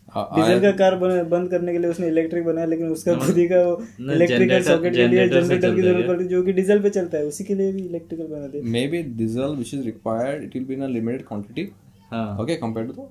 डीजल 0.08 0.60
का 0.60 0.70
कार 0.74 0.94
बंद 0.96 1.50
करने 1.50 1.72
के 1.72 1.78
लिए 1.78 1.90
उसने 1.90 2.08
इलेक्ट्रिक 2.08 2.44
बनाया 2.44 2.66
लेकिन 2.66 2.88
उसका 2.88 3.14
खुद 3.26 3.36
ही 3.36 3.46
का 3.48 3.62
वो 3.62 3.76
इलेक्ट्रिकल 4.12 4.62
सॉकेट 4.62 4.94
के 4.94 5.06
लिए 5.06 5.28
जनरेटर 5.28 5.74
की 5.74 5.82
ज़रूरत 5.82 6.06
पड़ती 6.06 6.24
है 6.24 6.28
जो 6.30 6.42
कि 6.42 6.52
डीजल 6.52 6.82
पे 6.82 6.90
चलता 6.90 7.18
है 7.18 7.24
उसी 7.26 7.44
के 7.44 7.54
लिए 7.54 7.72
भी 7.72 7.82
इलेक्ट्रिकल 7.82 8.26
बना 8.26 8.46
दे 8.46 8.60
may 8.68 8.86
be 8.88 9.02
diesel 9.16 9.56
which 9.56 9.74
is 9.74 9.84
required 9.84 10.44
it 10.44 10.54
will 10.54 10.64
be 10.64 10.74
in 10.74 10.82
a 10.82 10.88
limited 10.88 11.26
quantity 11.26 11.68
हाँ। 12.10 12.38
ओके 12.38 12.56
कंपेयर 12.56 12.86
टू 12.86 13.08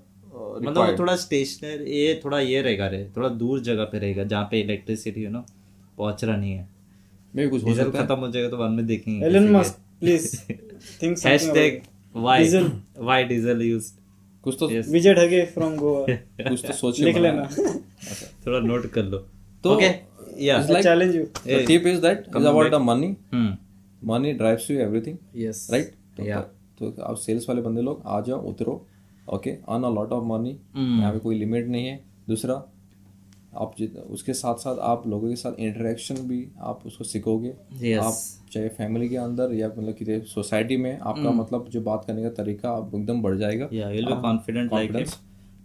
मतलब 0.61 0.77
वो 0.77 0.97
थोड़ा 0.99 1.15
स्टेशनर 1.15 1.81
ये 1.87 2.19
थोड़ा 2.25 2.39
ये 2.39 2.61
रहेगा 2.61 2.87
रे 2.87 3.03
थोड़ा 3.17 3.29
दूर 3.43 3.59
जगह 3.63 3.83
पे 3.91 3.99
रहेगा 3.99 4.23
जहाँ 4.23 4.47
पे 4.51 4.59
इलेक्ट्रिसिटी 4.61 5.23
यू 5.23 5.29
नो 5.29 5.43
पहुँच 5.97 6.23
रहा 6.23 6.35
नहीं 6.35 6.51
है। 6.51 6.67
मे 7.35 7.43
भी 7.43 7.49
कुछ 7.49 7.63
हो 7.63 7.73
सकता 7.75 7.99
है। 7.99 8.05
खत्म 8.05 8.15
हो 8.15 8.29
जाएगा 8.31 8.49
तो 8.49 8.57
बाद 8.57 8.71
में 8.71 8.85
देखेंगे 8.87 9.25
Elon 9.25 9.49
Musk 9.55 9.79
please 9.99 10.35
think 11.01 11.17
hashtag 11.25 11.81
why 12.15 12.45
Diesel. 12.45 12.69
Why 12.97 13.23
diesel 13.23 13.61
use 13.61 13.91
कुछ 14.43 14.55
तो 14.59 14.67
विजय 14.67 15.13
ढगे 15.13 15.43
फ्रॉम 15.53 15.75
गोवा 15.77 16.05
कुछ 16.49 16.65
तो 16.67 16.73
सोच 16.73 16.99
लिख 16.99 17.17
लेना। 17.17 17.43
थोड़ा 18.45 18.59
नोट 18.59 18.85
कर 18.91 19.03
लो। 19.03 19.17
तो 19.63 19.73
ओके 19.75 19.89
या 20.45 20.57
like 20.67 20.83
challenge 20.83 21.15
you 21.15 21.23
the 21.23 21.59
tip 21.69 21.87
is 21.93 21.99
that 22.05 22.23
is 22.29 22.47
about 22.51 22.71
the 22.75 22.79
money. 22.89 23.11
हम्म 23.33 23.57
money 24.11 24.31
drives 24.37 24.69
you 24.71 24.77
everything. 24.87 25.17
Yes 25.35 25.67
right? 25.73 25.91
तो, 26.17 26.23
Yeah. 26.23 26.41
तो 26.79 26.93
आप 27.03 27.15
सेल्स 27.17 27.49
वाले 27.49 27.61
बंदे 27.61 27.81
लोग 27.81 28.01
आ 28.05 28.21
जाओ 28.21 28.41
उतरो। 28.49 28.73
Okay 29.27 29.49
earn 29.49 29.83
a 29.83 29.89
lot 29.89 30.11
of 30.11 30.25
money. 30.25 30.49
यहाँ 30.75 31.11
पे 31.13 31.19
कोई 31.19 31.35
लिमिट 31.35 31.67
नहीं 31.67 31.87
है। 31.87 31.99
दूसरा 32.27 32.63
आप 33.57 33.73
जित 33.77 33.95
उसके 34.09 34.33
साथ 34.33 34.55
साथ 34.55 34.77
आप 34.89 35.07
लोगों 35.07 35.29
के 35.29 35.35
साथ 35.35 35.59
इंटरेक्शन 35.59 36.15
भी 36.27 36.47
आप 36.59 36.85
उसको 36.85 37.03
सीखोगे। 37.03 37.53
Yes. 37.81 38.03
आप 38.03 38.13
चाहे 38.51 38.69
फैमिली 38.69 39.09
के 39.09 39.17
अंदर 39.17 39.53
या 39.53 39.67
मतलब 39.67 39.93
कि 39.93 40.19
सोसाइटी 40.27 40.77
में 40.77 40.97
आपका 40.99 41.21
Hmm. 41.21 41.39
मतलब 41.39 41.67
जो 41.69 41.81
बात 41.81 42.05
करने 42.05 42.23
का 42.23 42.29
तरीका 42.37 42.69
आप 42.71 42.95
एकदम 42.95 43.21
बढ़ 43.21 43.37
जाएगा। 43.37 43.69
कॉन्फिडेंट 44.21 44.73
लाइक 44.73 44.91
कॉन्फिडेंस 44.91 45.19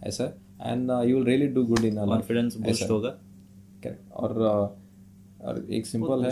ऐसा 0.05 0.25
and 0.63 0.91
you 1.09 1.17
will 1.17 1.27
really 1.27 1.47
do 1.49 1.65
good 1.65 1.85
in 1.85 2.05
confidence 2.07 2.57
boost 2.57 2.91
होगा। 2.91 3.09
करेक्ट 3.83 4.13
और 4.13 4.33
uh, 4.33 5.47
और 5.47 5.67
एक 5.71 5.87
सिंपल 5.87 6.25
है 6.25 6.31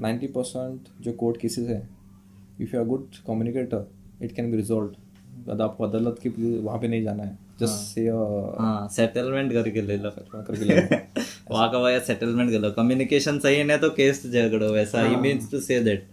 नाइन्टी 0.00 0.26
परसेंट 0.26 0.88
जो 1.00 1.12
कोर्ट 1.12 1.40
केसेस 1.40 1.68
है 1.68 1.88
if 2.60 2.74
you 2.74 2.80
are 2.80 2.86
good 2.86 3.06
communicator 3.26 3.86
it 4.22 4.32
can 4.32 4.50
be 4.50 4.56
resolve 4.56 4.94
आपको 5.60 5.84
अदालत 5.84 6.16
की 6.22 6.28
वहाँ 6.58 6.78
पे 6.78 6.88
नहीं 6.88 7.02
जाना 7.02 7.22
है 7.22 7.38
जस्ट 7.60 7.74
से 7.74 8.08
हाँ 8.08 8.88
सेटलमेंट 8.88 9.52
करके 9.52 9.82
ले 9.82 9.96
लो 9.96 10.10
करके 10.10 10.64
ले 10.64 10.74
लो। 10.74 10.96
वहाँ 11.50 11.70
का 11.72 11.78
वहाँ 11.78 11.98
सेटलमेंट 11.98 12.50
कर 12.50 12.58
लो 12.58 12.70
कम्युनिकेशन 12.70 13.38
सही 13.38 13.56
है 13.56 13.64
ना 13.64 13.76
तो 13.76 13.90
केस 13.90 14.26
झगड़ो 14.26 14.72
वैसा 14.72 15.02
ही 15.02 15.16
मीन्स 15.16 15.50
टू 15.50 15.60
से 15.60 15.80
दैट 15.80 16.06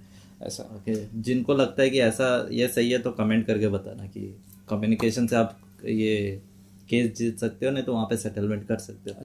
ऐसा 0.44 0.64
ओके 0.64 0.96
जिनको 1.22 1.54
लगता 1.54 1.84
है 1.84 1.90
कि 1.90 2.00
ऐसा 2.00 2.48
ये 2.52 2.68
सही 2.68 2.92
है 2.92 3.00
तो 3.00 3.12
कमेंट 3.12 3.46
करके 3.48 3.68
बताना 3.68 4.06
कि 4.06 4.36
कम्युनिकेशन 4.70 5.28
से 5.28 5.36
आप 5.36 5.58
ये 5.86 6.42
केस 6.90 7.18
जीत 7.18 7.40
सकते 7.40 7.66
हो 7.66 7.72
नहीं 7.72 7.84
तो 7.84 7.94
वहाँ 7.94 8.06
पे 8.06 8.18
सेटलमेंट 8.18 8.68
कर 8.68 8.78
सकते 8.78 9.12
हो 9.12 9.22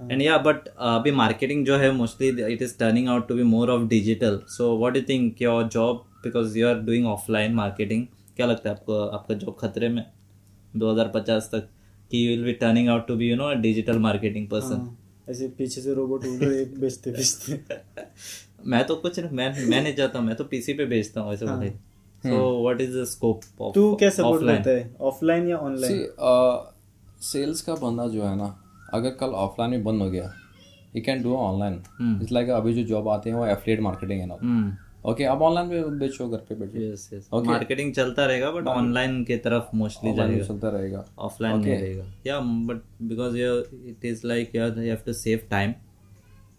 हाँ। 0.00 0.08
and 0.08 0.22
yeah 0.22 0.38
but 0.42 0.68
uh, 0.68 0.98
अभी 0.98 1.12
marketing 1.12 1.64
जो 1.64 1.76
है 1.76 1.90
mostly 1.92 2.28
it 2.50 2.62
is 2.62 2.76
turning 2.82 3.08
out 3.08 3.26
to 3.28 3.36
be 3.36 3.42
more 3.42 3.68
of 3.70 3.88
digital. 3.88 4.38
So 4.56 4.74
what 4.74 4.94
do 4.94 5.00
you 5.00 5.06
think 5.06 5.40
your 5.40 5.64
job 5.76 6.04
because 6.22 6.56
you 6.56 6.68
are 6.68 6.78
doing 6.90 7.10
offline 7.14 7.58
marketing 7.62 8.06
क्या 8.36 8.46
लगता 8.46 8.68
है 8.70 8.74
आपको 8.76 9.00
आपका 9.08 9.34
जॉब 9.34 9.56
खतरे 9.60 9.88
में 9.88 10.04
2050 10.76 11.48
तक 11.52 11.68
कि 12.10 12.24
you 12.24 12.30
will 12.30 12.44
be 12.44 12.52
turning 12.52 12.88
out 12.88 13.06
to 13.06 13.16
be 13.16 13.30
you 13.30 13.36
know 13.36 13.52
digital 13.60 13.98
marketing 13.98 14.46
person 14.48 14.88
ऐसे 15.30 15.48
पीछे 15.48 15.80
से 15.80 15.94
रोबोट 15.94 16.24
एक 16.24 16.78
बेचते 16.80 17.10
बेचते। 17.10 17.60
मैं 18.66 18.84
तो 18.86 18.96
कुछ 18.96 19.18
नहीं 19.18 19.30
मैं 19.30 19.66
मैं 19.66 19.82
नहीं 19.82 19.94
जाता 19.94 20.20
मैं 20.20 20.36
तो 20.36 20.44
पीसी 20.44 20.74
पे 20.74 20.84
बेचता 20.84 21.20
हूँ 21.20 21.32
ऐसे 21.32 21.46
हाँ. 21.46 21.58
भाई 21.58 21.70
so 22.26 22.62
what 22.62 22.80
is 22.80 22.96
the 22.98 23.04
scope 23.04 23.40
of 23.60 23.74
तू 23.74 23.94
क्या 23.94 24.10
सपोर्ट 24.10 24.46
करता 24.46 24.70
है 24.70 24.94
ऑफलाइन 25.00 25.48
या 25.48 25.56
ऑनलाइन 25.56 26.06
सेल्स 27.22 27.60
uh, 27.60 27.66
का 27.66 27.74
बंदा 27.74 28.08
जो 28.08 28.22
है 28.22 28.36
ना 28.36 28.48
अगर 28.94 29.10
कल 29.20 29.30
ऑफलाइन 29.44 29.70
में 29.70 29.84
बंद 29.84 30.02
हो 30.02 30.10
गया 30.10 30.32
you 30.96 31.02
can 31.06 31.22
do 31.22 31.34
online 31.36 31.74
it's 32.22 32.32
like 32.32 32.48
अभी 32.50 32.74
जो 32.74 32.82
जॉब 32.88 33.08
आते 33.08 33.30
हैं 33.30 33.36
वो 33.36 33.46
एफिलिएट 33.46 33.80
मार्केटिंग 33.80 34.20
है 34.20 34.26
ना। 34.26 34.36
हम्म। 34.42 34.76
ओके 35.10 35.24
आप 35.24 35.42
ऑनलाइन 35.42 35.68
में 35.68 35.98
बेचो 35.98 36.28
घर 36.28 36.38
पे 36.48 36.54
बैठो। 36.54 36.80
यस 36.82 37.08
यस 37.12 37.28
मार्केटिंग 37.34 37.92
चलता 37.94 38.24
रहेगा 38.26 38.50
बट 38.50 38.66
ऑनलाइन 38.68 39.22
की 39.24 39.36
तरफ़ 39.36 39.76
मोस्टली 39.76 40.14
जाएगा। 40.14 40.44
चलता 40.46 40.68
रहेगा। 40.68 41.04
ऑफलाइन 41.18 41.58
नहीं 41.58 41.74
रहेगा। 41.74 42.04
या 42.26 42.38
but 42.40 42.80
because 43.02 43.36
you 43.36 43.54
it 43.88 44.04
is 44.04 44.26
like 44.26 44.54
you 44.56 44.62
have 44.62 44.98
to 45.06 45.12
save 45.12 45.46
time 45.50 45.72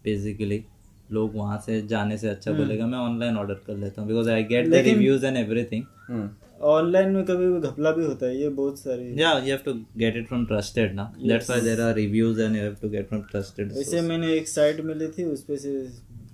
basically 0.04 0.64
लोग 1.12 1.34
वहाँ 1.36 1.58
से 1.66 1.80
जाने 1.86 2.16
से 2.18 2.28
अच्छा 2.28 2.52
बोलेगा 2.52 2.86
मैं 2.86 2.98
ऑनलाइन 2.98 3.36
ऑर्डर 3.36 3.54
कर 3.66 3.76
लेता 3.76 4.00
हूँ 4.02 4.08
because 4.08 4.30
I 4.30 4.44
get 4.44 4.68
the 4.68 4.82
reviews 4.86 5.26
and 5.26 5.36
everything 5.36 5.84
hmm. 6.08 6.28
Online 6.60 7.10
में 7.10 7.24
कभी 7.24 7.46
भी 7.50 7.60
घपला 7.68 7.90
भी 7.92 8.04
होता 8.04 8.26
है 8.26 8.36
ये 8.40 8.48
बहुत 8.58 8.78
सारे। 8.78 9.04
Yeah 9.18 9.34
you 9.44 9.52
have 9.52 9.64
to 9.64 9.74
get 10.02 10.16
it 10.20 10.28
from 10.30 10.46
trusted 10.50 10.94
ना? 10.94 11.04
That's 11.30 11.48
why 11.52 11.58
there 11.66 11.80
are 11.86 11.94
reviews 11.98 12.40
and 12.46 12.58
you 12.58 12.64
have 12.64 12.78
to 12.80 12.90
get 12.94 13.08
from 13.10 13.22
trusted 13.32 13.72
वैसे 13.76 14.00
मैंने 14.08 14.32
एक 14.34 14.48
साइट 14.48 14.80
मिली 14.84 15.08
थी 15.18 15.24
उस 15.32 15.42
पे 15.44 15.56
से 15.56 15.70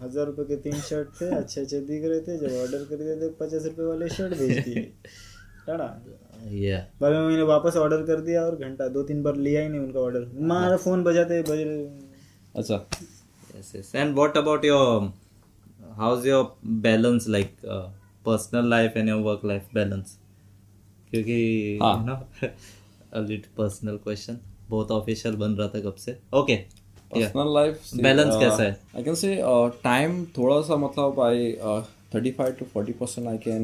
हज़ार 0.03 0.27
रुपए 0.27 0.45
के 0.45 0.57
तीन 0.63 0.81
शर्ट 0.89 1.21
थे 1.21 1.29
अच्छे 1.37 1.61
अच्छे 1.61 1.81
दिख 1.91 2.05
रहे 2.05 2.21
थे 2.21 2.39
जब 2.39 2.57
ऑर्डर 2.63 2.85
कर 2.91 3.03
दिए 3.03 3.17
थे 3.21 3.29
पचास 3.41 3.65
रुपए 3.67 3.83
वाले 3.83 4.09
शर्ट 4.17 4.39
भेज 4.39 4.59
दिए। 4.65 4.83
yeah. 6.63 6.81
बाद 7.01 7.13
में 7.13 7.21
मैंने 7.21 7.43
वापस 7.51 7.77
ऑर्डर 7.77 8.03
कर 8.07 8.21
दिया 8.31 8.43
और 8.47 8.57
घंटा 8.57 8.89
दो 8.97 9.03
तीन 9.03 9.23
बार 9.23 9.37
लिया 9.47 9.63
ही 9.63 9.69
नहीं 9.69 9.81
उनका 9.81 10.01
ऑर्डर 10.01 10.27
मारा 10.53 10.77
फ़ोन 10.77 11.05
बजाते 11.05 11.43
बज 11.51 11.63
अच्छा। 12.57 12.87
Yes 13.57 13.69
yes. 13.75 13.91
And 14.01 14.19
what 14.21 14.37
about 14.39 14.65
your 14.65 15.13
how's 15.99 16.27
your 16.29 16.41
balance 16.87 17.27
like 17.35 17.55
uh, 17.75 17.87
personal 18.29 18.71
life 18.75 18.99
and 19.01 19.13
your 19.13 19.21
work 19.27 19.45
life 19.53 19.73
balance? 19.75 20.15
क्योंकि 21.11 21.79
a 23.17 23.21
little 23.21 23.53
personal 23.61 23.99
question. 24.07 24.35
बहुत 24.71 24.91
ऑफिशियल 24.91 25.35
बन 25.35 25.51
रहा 25.51 25.69
था 25.69 25.81
कब 25.81 25.95
से। 25.95 26.19
ओके 26.35 26.57
पर्सनल 27.15 27.55
लाइफ 27.55 27.81
Balance 27.95 28.41
कैसा 28.41 28.63
है? 28.63 28.81
आई 28.97 29.03
कैन 29.03 29.15
से 29.15 29.37
टाइम 29.85 30.25
थोड़ा 30.39 30.61
सा 30.61 30.77
मतलब 30.77 31.21
I 31.21 31.53
thirty 32.15 32.31
five 32.31 32.53
to 32.53 32.65
forty 32.65 32.93
percent 32.93 33.29
I 33.29 33.39
can 33.39 33.63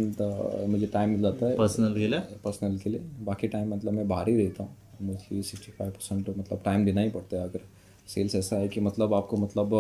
मुझे 0.71 0.87
टाइम 0.87 1.11
मिल 1.11 1.23
जाता 1.23 1.47
है। 1.47 1.57
पर्सनल 1.57 1.95
के 1.95 2.07
लिए? 2.09 2.21
पर्सनल 2.45 2.79
के 2.79 2.91
लिए। 2.91 3.01
बाकी 3.21 3.49
टाइम 3.49 3.75
मतलब 3.75 3.93
मैं 3.93 4.09
बाहर 4.09 4.29
ही 4.29 4.37
रहता 4.37 4.63
हूँ। 4.63 4.77
मोस्टली 5.03 5.43
सिक्सटी 5.43 5.73
फाइव 5.73 5.91
परसेंट 5.91 6.29
मतलब 6.39 6.63
टाइम 6.65 6.85
देना 6.85 7.01
ही 7.01 7.11
पड़ता 7.11 7.37
है। 7.37 7.43
अगर 7.43 7.61
सेल्स 8.09 8.35
ऐसा 8.35 8.57
है 8.57 8.69
कि 8.69 8.81
मतलब 8.81 9.15
आपको 9.15 9.37
मतलब 9.37 9.75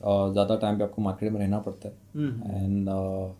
ज़्यादा 0.00 0.56
टाइम 0.56 0.78
पे 0.78 0.84
आपको 0.84 1.02
मार्केट 1.02 1.32
में 1.32 1.38
रहना 1.40 1.58
पड़ता 1.60 1.88
है। 1.88 1.94
And 2.56 2.88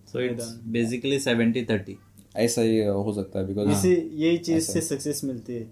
so 0.09 0.21
it's 0.21 0.55
basically 0.69 1.19
seventy 1.21 1.65
thirty 1.65 1.97
ऐसा 2.37 2.63
ही 2.63 2.79
हो 2.79 3.13
सकता 3.13 3.39
है 3.39 3.47
बिकॉज़ 3.47 3.71
इसी 3.71 3.93
यही 4.17 4.39
चीज़ 4.39 4.71
से 4.71 4.81
सक्सेस 4.81 5.21
मिलती 5.25 5.55
है। 5.55 5.69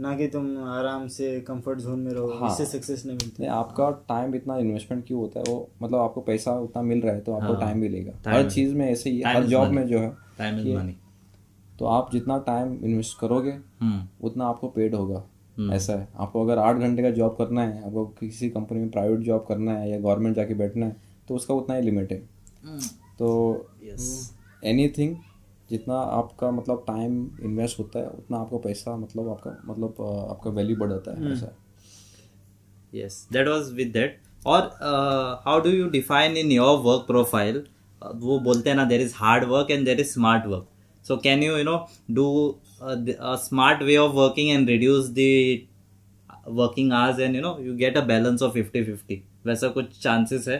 ना 0.00 0.14
कि 0.16 0.26
तुम 0.28 0.56
आराम 0.68 1.06
से 1.08 1.28
कंफर्ट 1.40 1.78
जोन 1.78 1.98
में 1.98 2.12
रहो 2.12 2.28
हाँ। 2.34 2.50
इससे 2.50 2.64
सक्सेस 2.66 3.04
नहीं 3.06 3.16
मिलती। 3.16 3.42
नहीं 3.42 3.50
आपका 3.52 3.90
टाइम 4.08 4.34
इतना 4.34 4.56
इन्वेस्टमेंट 4.58 5.04
क्यों 5.06 5.20
होता 5.20 5.40
है? 5.40 5.44
वो 5.48 5.68
मतलब 5.82 5.98
आपको 5.98 6.20
पैसा 6.20 6.52
उतना 6.60 6.82
मिल 6.82 7.00
रहा 7.00 7.14
है 7.14 7.20
तो 7.20 7.32
आपको 7.32 7.54
टाइम 7.60 7.78
मिलेगा 7.78 8.12
हर 8.28 8.50
चीज़ 8.50 8.74
में 8.74 8.86
ऐसे 8.90 9.10
ही 9.10 9.22
हर 9.22 9.44
जॉब 9.46 9.70
में 9.70 9.86
जो 9.86 9.98
है 9.98 10.10
टाइम 10.38 10.58
इज़ 10.60 10.68
मनी 10.68 10.96
तो 11.78 11.86
आप 11.88 12.10
जितना 12.12 12.38
टाइम 12.46 12.72
इन्वेस्ट 12.84 13.18
करोगे 13.18 13.50
हम्म। 13.50 14.26
उतना 14.26 14.46
आपको 14.46 14.68
पेड 14.68 14.94
होगा। 14.94 15.22
ऐसा 15.72 15.92
है। 15.92 16.08
आपको 16.16 16.44
अगर 16.44 16.58
आठ 16.58 16.76
घंटे 16.76 17.02
का 17.02 17.10
जॉब 17.10 17.36
करना 17.38 17.62
है 17.62 17.84
आपको 17.86 18.04
किसी 18.20 18.50
कंपनी 18.50 18.78
में 18.78 18.90
प्राइवेट 18.90 19.20
जॉब 19.20 19.44
करना 19.48 19.72
है 19.72 19.90
या 19.90 19.98
गवर्नमेंट 20.00 20.36
जाके 20.36 20.54
बैठना 20.54 20.86
है 20.86 20.96
तो 21.28 21.34
उसका 21.34 21.54
उतना 21.54 21.74
ही 21.74 21.82
लिमिट 21.82 22.12
है। 22.12 22.22
Hmm. 22.66 22.86
तो 23.18 23.28
yes 23.86 24.08
एनीथिंग 24.64 25.16
जितना 25.70 25.94
आपका 25.94 26.50
मतलब 26.50 26.84
टाइम 26.86 27.30
इन्वेस्ट 27.42 27.78
होता 27.78 27.98
है 27.98 28.06
उतना 28.06 28.38
आपको 28.38 28.58
पैसा 28.58 28.96
मतलब 28.96 29.28
आपका 29.28 29.50
मतलब 29.66 30.02
आपका 30.30 30.50
वैल्यू 30.50 30.76
बढ़ 30.76 30.90
जाता 30.90 31.10
है 31.12 31.32
ऐसा 31.32 31.52
yes 32.94 33.14
that 33.36 33.50
was 33.52 33.72
with 33.78 33.92
that. 33.94 34.18
or 34.44 34.60
uh, 34.80 35.36
how 35.44 35.60
do 35.60 35.70
you 35.70 35.90
define 35.90 36.36
in 36.36 36.50
your 36.50 36.72
work 36.84 37.06
profile? 37.10 37.58
uh, 38.02 38.14
वो 38.14 38.38
बोलते 38.40 38.70
हैं 38.70 38.76
ना 38.76 38.84
there 38.84 39.00
is 39.00 39.12
hard 39.16 39.44
work 39.44 39.70
and 39.70 39.84
there 39.84 40.00
is 40.00 40.12
smart 40.12 40.46
work 40.46 40.66
so 41.04 41.16
can 41.16 41.44
you 41.46 41.52
you 41.58 41.66
know 41.68 41.78
do 42.18 42.26
a, 42.82 42.94
a 43.32 43.38
smart 43.38 43.82
way 43.90 43.96
of 43.98 44.14
working 44.14 44.50
and 44.50 44.68
reduce 44.68 45.10
the 45.10 45.66
working 46.60 46.92
hours 46.92 47.18
and 47.18 47.34
you 47.34 47.42
know 47.42 47.58
you 47.58 47.76
get 47.76 47.96
a 47.96 48.02
balance 48.12 48.42
of 48.42 48.52
50 48.54 48.84
50 48.84 49.18
वैसा 49.46 49.68
कुछ 49.76 50.00
chances 50.02 50.48
है 50.48 50.58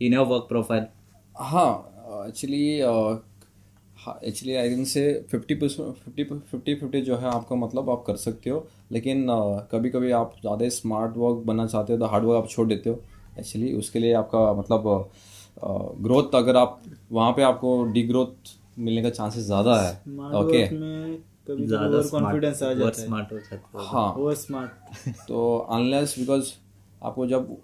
in 0.00 0.18
your 0.18 0.26
work 0.32 0.48
profile? 0.52 0.86
हाँ 1.36 1.70
actually 2.28 2.64
actually 4.28 4.54
I 4.56 4.68
can 4.68 4.84
say 4.84 5.02
fifty 5.30 5.54
percent 5.54 5.94
fifty 6.04 6.24
fifty 6.24 6.74
fifty 6.74 7.00
जो 7.02 7.16
है 7.16 7.28
आपका 7.28 7.56
मतलब 7.56 7.90
आप 7.90 8.04
कर 8.06 8.16
सकते 8.16 8.50
हो। 8.50 8.66
लेकिन 8.92 9.26
कभी 9.72 9.90
कभी 9.90 10.10
आप 10.18 10.34
ज़्यादा 10.40 10.68
स्मार्ट 10.76 11.16
वर्क 11.16 11.42
बनना 11.46 11.66
चाहते 11.66 11.92
हो 11.92 11.98
तो 11.98 12.06
हार्ड 12.06 12.24
वर्क 12.24 12.42
आप 12.42 12.48
छोड़ 12.50 12.66
देते 12.68 12.90
हो। 12.90 13.00
एक्चुअली 13.38 13.72
उसके 13.78 13.98
लिए 13.98 14.12
आपका 14.14 14.52
मतलब 14.60 15.10
ग्रोथ 16.02 16.34
अगर 16.34 16.56
आप 16.56 16.80
वहाँ 17.12 17.32
पे 17.32 17.42
आपको 17.42 17.82
डी 17.92 18.02
ग्रोथ 18.08 18.56
मिलने 18.78 19.02
का 19.02 19.10
चांसेस 19.10 19.44
ज़्यादा 19.44 19.80
है। 19.82 19.92
ओके 20.40 20.68
में 20.70 21.18
कभी 21.48 21.66
ज़्यादा 21.66 22.00
कॉन्फिडेंस 22.10 22.62
आ 22.62 22.72
जाता 22.72 23.02
है। 23.02 23.08
smart 23.08 23.32
हो 23.32 23.38
जाता 23.38 23.54
है। 23.54 23.86
हाँ। 23.86 24.12
ओवर 24.12 24.34
स्मार्ट 24.34 25.08
तो 25.28 25.58
अनलेस 25.72 26.14
बिकॉज़ 26.18 26.52
आपको 27.02 27.26
जब 27.26 27.56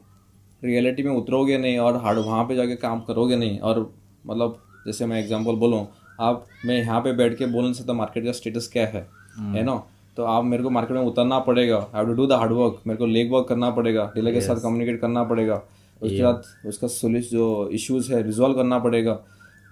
रियलिटी 0.63 1.03
में 1.03 1.13
उतरोगे 1.13 1.59
नहीं 1.59 1.79
और 1.79 1.97
हार्ड 1.97 2.19
वहाँ 2.19 2.45
पे 2.45 2.57
जाके 2.57 2.77
काम 2.77 3.01
करोगे 3.01 3.37
नहीं 3.37 3.59
और 3.61 3.81
मतलब 4.27 4.59
जैसे 4.87 5.07
मैं 5.07 5.21
एग्जांपल 5.23 5.57
बोलूँ 5.57 5.87
आप 6.21 6.47
मैं 6.67 6.79
यहाँ 6.79 7.01
पे 7.01 7.13
बैठ 7.13 7.37
के 7.39 7.47
बोल 7.47 7.65
नहीं 7.65 7.73
सकता 7.73 7.93
मार्केट 7.93 8.25
का 8.25 8.33
स्टेटस 8.33 8.69
क्या 8.73 8.87
है? 8.87 9.07
है 9.39 9.63
ना? 9.65 9.83
तो 10.17 10.25
आप 10.25 10.45
मेरे 10.45 10.63
को 10.63 10.71
मार्केट 10.71 10.97
में 10.97 11.05
उतरना 11.05 11.39
पड़ेगा। 11.39 11.77
I 11.77 11.97
have 11.97 12.07
to 12.07 12.13
do 12.13 12.27
the 12.27 12.33
hard 12.33 12.53
work 12.53 12.81
मेरे 12.87 12.99
को 12.99 13.07
लेग 13.07 13.33
वर्क 13.33 13.47
करना 13.49 13.71
पड़ेगा। 13.71 14.05
डीलर 14.15 14.33
के 14.33 14.41
साथ 14.41 14.57
कम्युनिकेट 14.57 15.01
करना 15.01 15.25
पड़ेगा। 15.25 15.55
उसके 16.03 16.23
बाद 16.23 16.43
उसका 16.67 16.89
सोल्यूशन 16.89 17.29
जो 17.29 17.69
इश्यूज़ 17.73 18.13
है 18.13 18.23
रिजॉल्व 18.23 18.55
करना 18.55 18.79
पड़ेगा। 18.79 19.19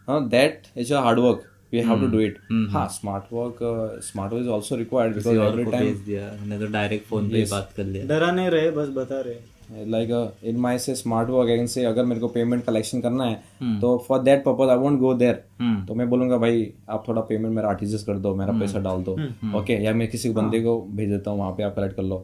हाँ 0.08 0.28
that 0.28 0.62
is 0.76 0.94
a 0.94 1.00
hard 1.00 1.18
work 1.18 1.42
we 1.72 1.80
have 1.88 1.98
mm. 1.98 2.04
to 2.04 2.08
do 2.14 2.18
it. 2.24 2.36
Mm-hmm. 2.38 2.66
Ha, 2.72 2.82
smart 2.96 3.30
work, 3.36 3.62
uh, 3.62 4.00
smart 4.08 4.32
work 4.32 4.42
is 4.42 4.50
also 4.56 4.78
required 4.80 5.14
because 5.18 5.40
every 5.46 5.64
time. 5.74 5.88
मैंने 6.08 6.58
तो 6.58 6.68
direct 6.74 7.08
phone 7.12 7.30
yes. 7.36 7.54
baat 7.54 7.72
kar 7.78 7.86
liya 7.94 8.08
dara 8.12 8.28
nahi 8.40 8.52
rahe 8.56 8.74
bas 8.80 8.90
bata 8.98 9.22
rahe 9.28 9.36
रहे. 9.72 9.86
Like 9.94 10.10
uh, 10.10 10.50
in 10.52 10.60
my 10.66 10.74
say 10.86 10.96
smart 11.02 11.32
work 11.36 11.54
I 11.54 11.56
can 11.62 11.72
say 11.76 11.86
agar 11.92 12.04
मेरे 12.10 12.20
को 12.20 12.32
payment 12.34 12.66
collection 12.66 13.06
karna 13.06 13.30
hai 13.30 13.38
mm. 13.62 13.80
तो 13.80 13.94
for 14.10 14.20
that 14.28 14.44
purpose 14.50 14.74
I 14.76 14.78
won't 14.84 15.02
go 15.06 15.14
there. 15.24 15.38
Mm. 15.60 15.80
तो 15.88 15.94
मैं 15.94 16.08
बोलूँगा 16.10 16.38
भाई 16.44 16.70
आप 16.98 17.08
थोड़ा 17.08 17.26
payment 17.32 17.60
mera 17.60 17.74
artists 17.74 18.06
kar 18.10 18.20
do 18.28 18.36
mera 18.42 18.54
mm. 18.54 18.60
पैसा 18.60 18.84
डाल 18.90 19.02
दो. 19.08 19.16
hmm. 19.24 19.56
Okay 19.62 19.80
ya 19.88 19.96
main 20.02 20.14
kisi 20.16 20.34
bande 20.40 20.62
ko 20.68 20.78
bhej 21.00 21.12
deta 21.16 21.36
hu 21.36 21.42
wahan 21.42 21.58
pe 21.58 21.68
aap 21.70 21.74
collect 21.80 22.00
kar 22.00 22.08
lo 22.12 22.22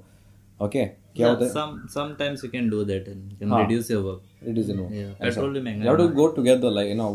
Okay. 0.66 0.84
क्या 1.16 1.28
होता 1.28 1.44
है 1.44 1.50
some 1.50 1.86
sometimes 1.90 2.42
you 2.44 2.50
can 2.50 2.68
do 2.70 2.82
that 2.84 3.08
and 3.08 3.32
can 3.38 3.54
reduce 3.58 3.90
your 3.90 4.02
work 4.02 4.46
reduce 4.46 4.68
your 4.68 4.78
work 4.78 5.16
petrol 5.22 5.52
भी 5.52 5.60
महँगा 5.60 5.78
है 5.78 5.86
you 5.86 5.90
have 5.90 5.96
to 5.98 6.14
go 6.14 6.26
together 6.36 6.70
like 6.70 6.88
you 6.90 6.96
know 6.96 7.08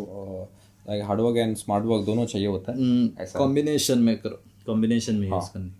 like 0.89 1.03
hard 1.05 1.21
work 1.21 1.37
and 1.37 1.55
smart 1.57 1.85
work 1.85 2.05
दोनों 2.05 2.25
चाहिए 2.25 2.47
होता 2.47 2.71
है 2.71 2.87
ऐसा 3.23 3.39
कॉम्बिनेशन 3.39 3.99
में 3.99 4.17
करो 4.17 4.41
कॉम्बिनेशन 4.65 5.15
में 5.15 5.27
यूज़ 5.29 5.49
करनी 5.53 5.71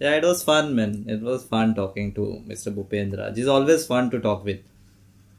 Yeah, 0.00 0.16
it 0.16 0.24
was 0.24 0.42
fun, 0.42 0.74
man. 0.76 1.04
It 1.08 1.20
was 1.22 1.44
fun 1.44 1.74
talking 1.74 2.12
to 2.14 2.24
Mr. 2.48 2.72
Bupendra. 2.76 3.34
He's 3.36 3.46
always 3.48 3.86
fun 3.86 4.10
to 4.10 4.20
talk 4.20 4.44
with. 4.44 4.60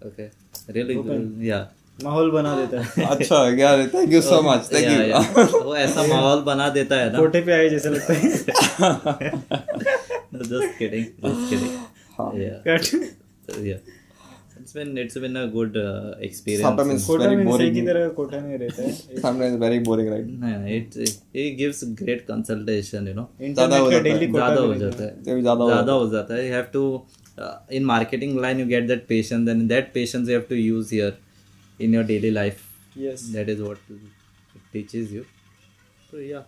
Okay, 0.02 0.30
really, 0.70 0.96
good. 0.96 1.12
Okay. 1.12 1.48
yeah. 1.48 1.66
माहौल 2.04 2.32
बना 2.32 2.56
देता 2.56 2.82
है 2.82 3.06
अच्छा 3.08 3.38
यार 3.58 3.86
thank 3.94 4.14
you 4.14 4.22
so 4.22 4.42
much 4.42 4.70
thank 4.74 4.88
you 4.88 5.62
वो 5.66 5.76
ऐसा 5.76 6.04
माहौल 6.08 6.42
बना 6.44 6.68
देता 6.78 6.96
है 6.96 7.12
ना 7.12 7.20
कोटे 7.20 7.42
पे 7.42 7.52
आए 7.54 7.70
जैसे 7.70 7.90
लगता 7.90 8.14
है 8.14 8.26
just 10.44 10.78
kidding 10.80 11.06
just 11.26 11.50
kidding 11.50 11.74
yeah 12.42 12.60
yeah 13.70 13.80
it's 14.60 14.74
been 14.74 14.98
it's 14.98 15.18
been 15.24 15.36
a 15.38 15.48
good 15.56 15.76
uh, 15.78 16.16
experience 16.28 16.64
Sometimes 16.68 16.94
it's 16.96 17.06
Kota 17.08 17.26
very 17.26 17.36
में 17.36 17.52
सही 17.58 17.72
की 17.72 17.82
boring. 17.82 17.88
तरह 17.88 18.08
कोटा 18.20 18.40
नहीं 18.46 18.58
रहता 18.60 18.84
है 18.84 19.22
Sometimes 19.26 19.58
very 19.64 19.80
boring, 19.88 20.08
right? 20.14 20.30
Yeah, 20.52 20.64
it 20.78 20.96
it 21.44 21.58
gives 21.62 21.82
great 22.02 22.24
consultation 22.30 23.10
you 23.12 23.16
know 23.20 23.26
ज़्यादा 23.42 23.78
हो 23.78 23.92
जाता 23.92 24.10
है। 24.10 24.32
ज़्यादा 24.32 24.62
हो। 24.62 24.74
जाता 24.84 25.04
है 25.04 25.12
हो 25.26 25.42
ज़्यादा 25.42 25.94
हो 25.94 26.10
जाता 26.16 26.36
है 26.36 26.48
you 26.48 26.54
have 26.58 26.72
to 26.78 26.84
uh, 27.38 27.56
in 27.80 27.86
marketing 27.94 28.36
line 28.46 28.64
you 28.64 28.68
get 28.74 28.88
that 28.94 29.08
patience 29.14 29.54
and 29.56 29.70
that 29.76 29.94
patience 30.00 30.34
you 30.34 30.40
have 30.40 30.48
to 30.54 30.60
use 30.64 30.90
here 31.00 31.14
in 31.88 31.98
your 32.00 32.06
daily 32.14 32.32
life 32.42 32.64
Yes. 33.06 33.24
that 33.38 33.50
is 33.56 33.62
what 33.68 33.78
it 33.96 34.62
teaches 34.76 35.12
you 35.18 35.26
so 36.12 36.24
yeah 36.34 36.44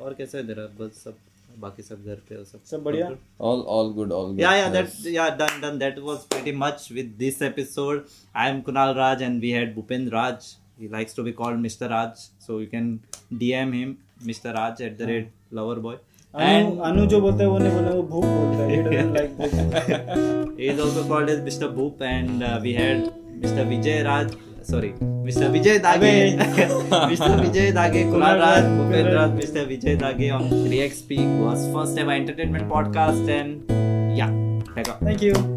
और 0.00 0.14
कैसा 0.18 0.38
है 0.38 0.46
तेरा 0.46 0.62
बस 0.80 1.02
सब 1.04 1.14
बाकी 1.60 1.82
सब 1.82 2.04
घर 2.04 2.22
पे 2.28 2.34
हो 2.34 2.44
सब 2.44 2.64
सब 2.70 2.82
बढ़िया 2.82 3.10
all 3.50 3.60
all 3.76 3.92
good 3.94 4.12
all 4.12 4.40
yeah 4.40 4.54
yeah 4.56 4.68
that 4.72 5.06
yeah 5.14 5.28
done 5.42 5.60
done 5.60 5.78
that 5.78 5.98
was 6.08 6.18
pretty 6.32 6.52
much 6.58 6.88
with 6.92 7.14
this 7.18 7.42
episode 7.42 8.04
I 8.36 8.50
am 8.50 8.60
Kunal 8.68 8.94
Raj 8.94 9.22
and 9.22 9.40
we 9.40 9.50
had 9.50 9.74
Bhupendra 9.74 10.12
Raj 10.12 10.54
he 10.78 10.88
likes 10.88 11.12
to 11.14 11.22
be 11.22 11.32
called 11.32 11.58
Mr. 11.58 11.88
Raj. 11.90 12.16
So 12.38 12.58
you 12.58 12.66
can 12.66 13.00
DM 13.32 13.74
him, 13.74 13.98
Mr. 14.24 14.54
Raj 14.54 14.80
at 14.80 14.98
the 14.98 15.06
rate 15.06 15.28
loverboy. 15.52 15.98
And 16.34 16.80
Anu 16.80 17.06
जो 17.06 17.20
बोलता 17.20 17.42
है 17.42 17.48
वो 17.50 17.58
नहीं 17.58 17.72
बोला 17.72 17.90
वो 17.90 18.02
भूप 18.12 18.24
बोलता 18.24 18.62
है. 18.62 18.68
He 18.70 18.82
doesn't 18.84 19.12
like 19.16 19.36
Bhoop. 19.38 20.56
he 20.58 20.70
is 20.72 20.80
also 20.80 21.04
called 21.10 21.32
as 21.34 21.42
Mr. 21.48 21.68
Boop 21.76 22.00
and 22.12 22.42
uh, 22.42 22.58
we 22.62 22.72
had 22.78 23.04
Mr. 23.44 23.68
Vijay 23.72 23.98
Raj. 24.06 24.32
Sorry 24.70 24.92
mister 25.02 25.48
Vijay 25.50 25.78
Dage 25.86 26.12
mister 26.36 27.40
Vijay 27.40 27.70
Dage 27.72 28.02
Kunal 28.10 28.38
Raj 28.40 28.64
Bhupendra 28.76 29.12
Raj 29.12 29.30
mister 29.30 29.66
Vijay 29.66 29.96
Dage 30.04 30.30
on 30.38 30.50
3xp 30.52 31.22
was 31.46 31.64
first 31.74 32.04
ever 32.04 32.18
entertainment 32.18 32.70
podcast 32.74 33.34
and 33.38 33.74
yeah 34.20 34.38
thank 35.04 35.26
you 35.28 35.51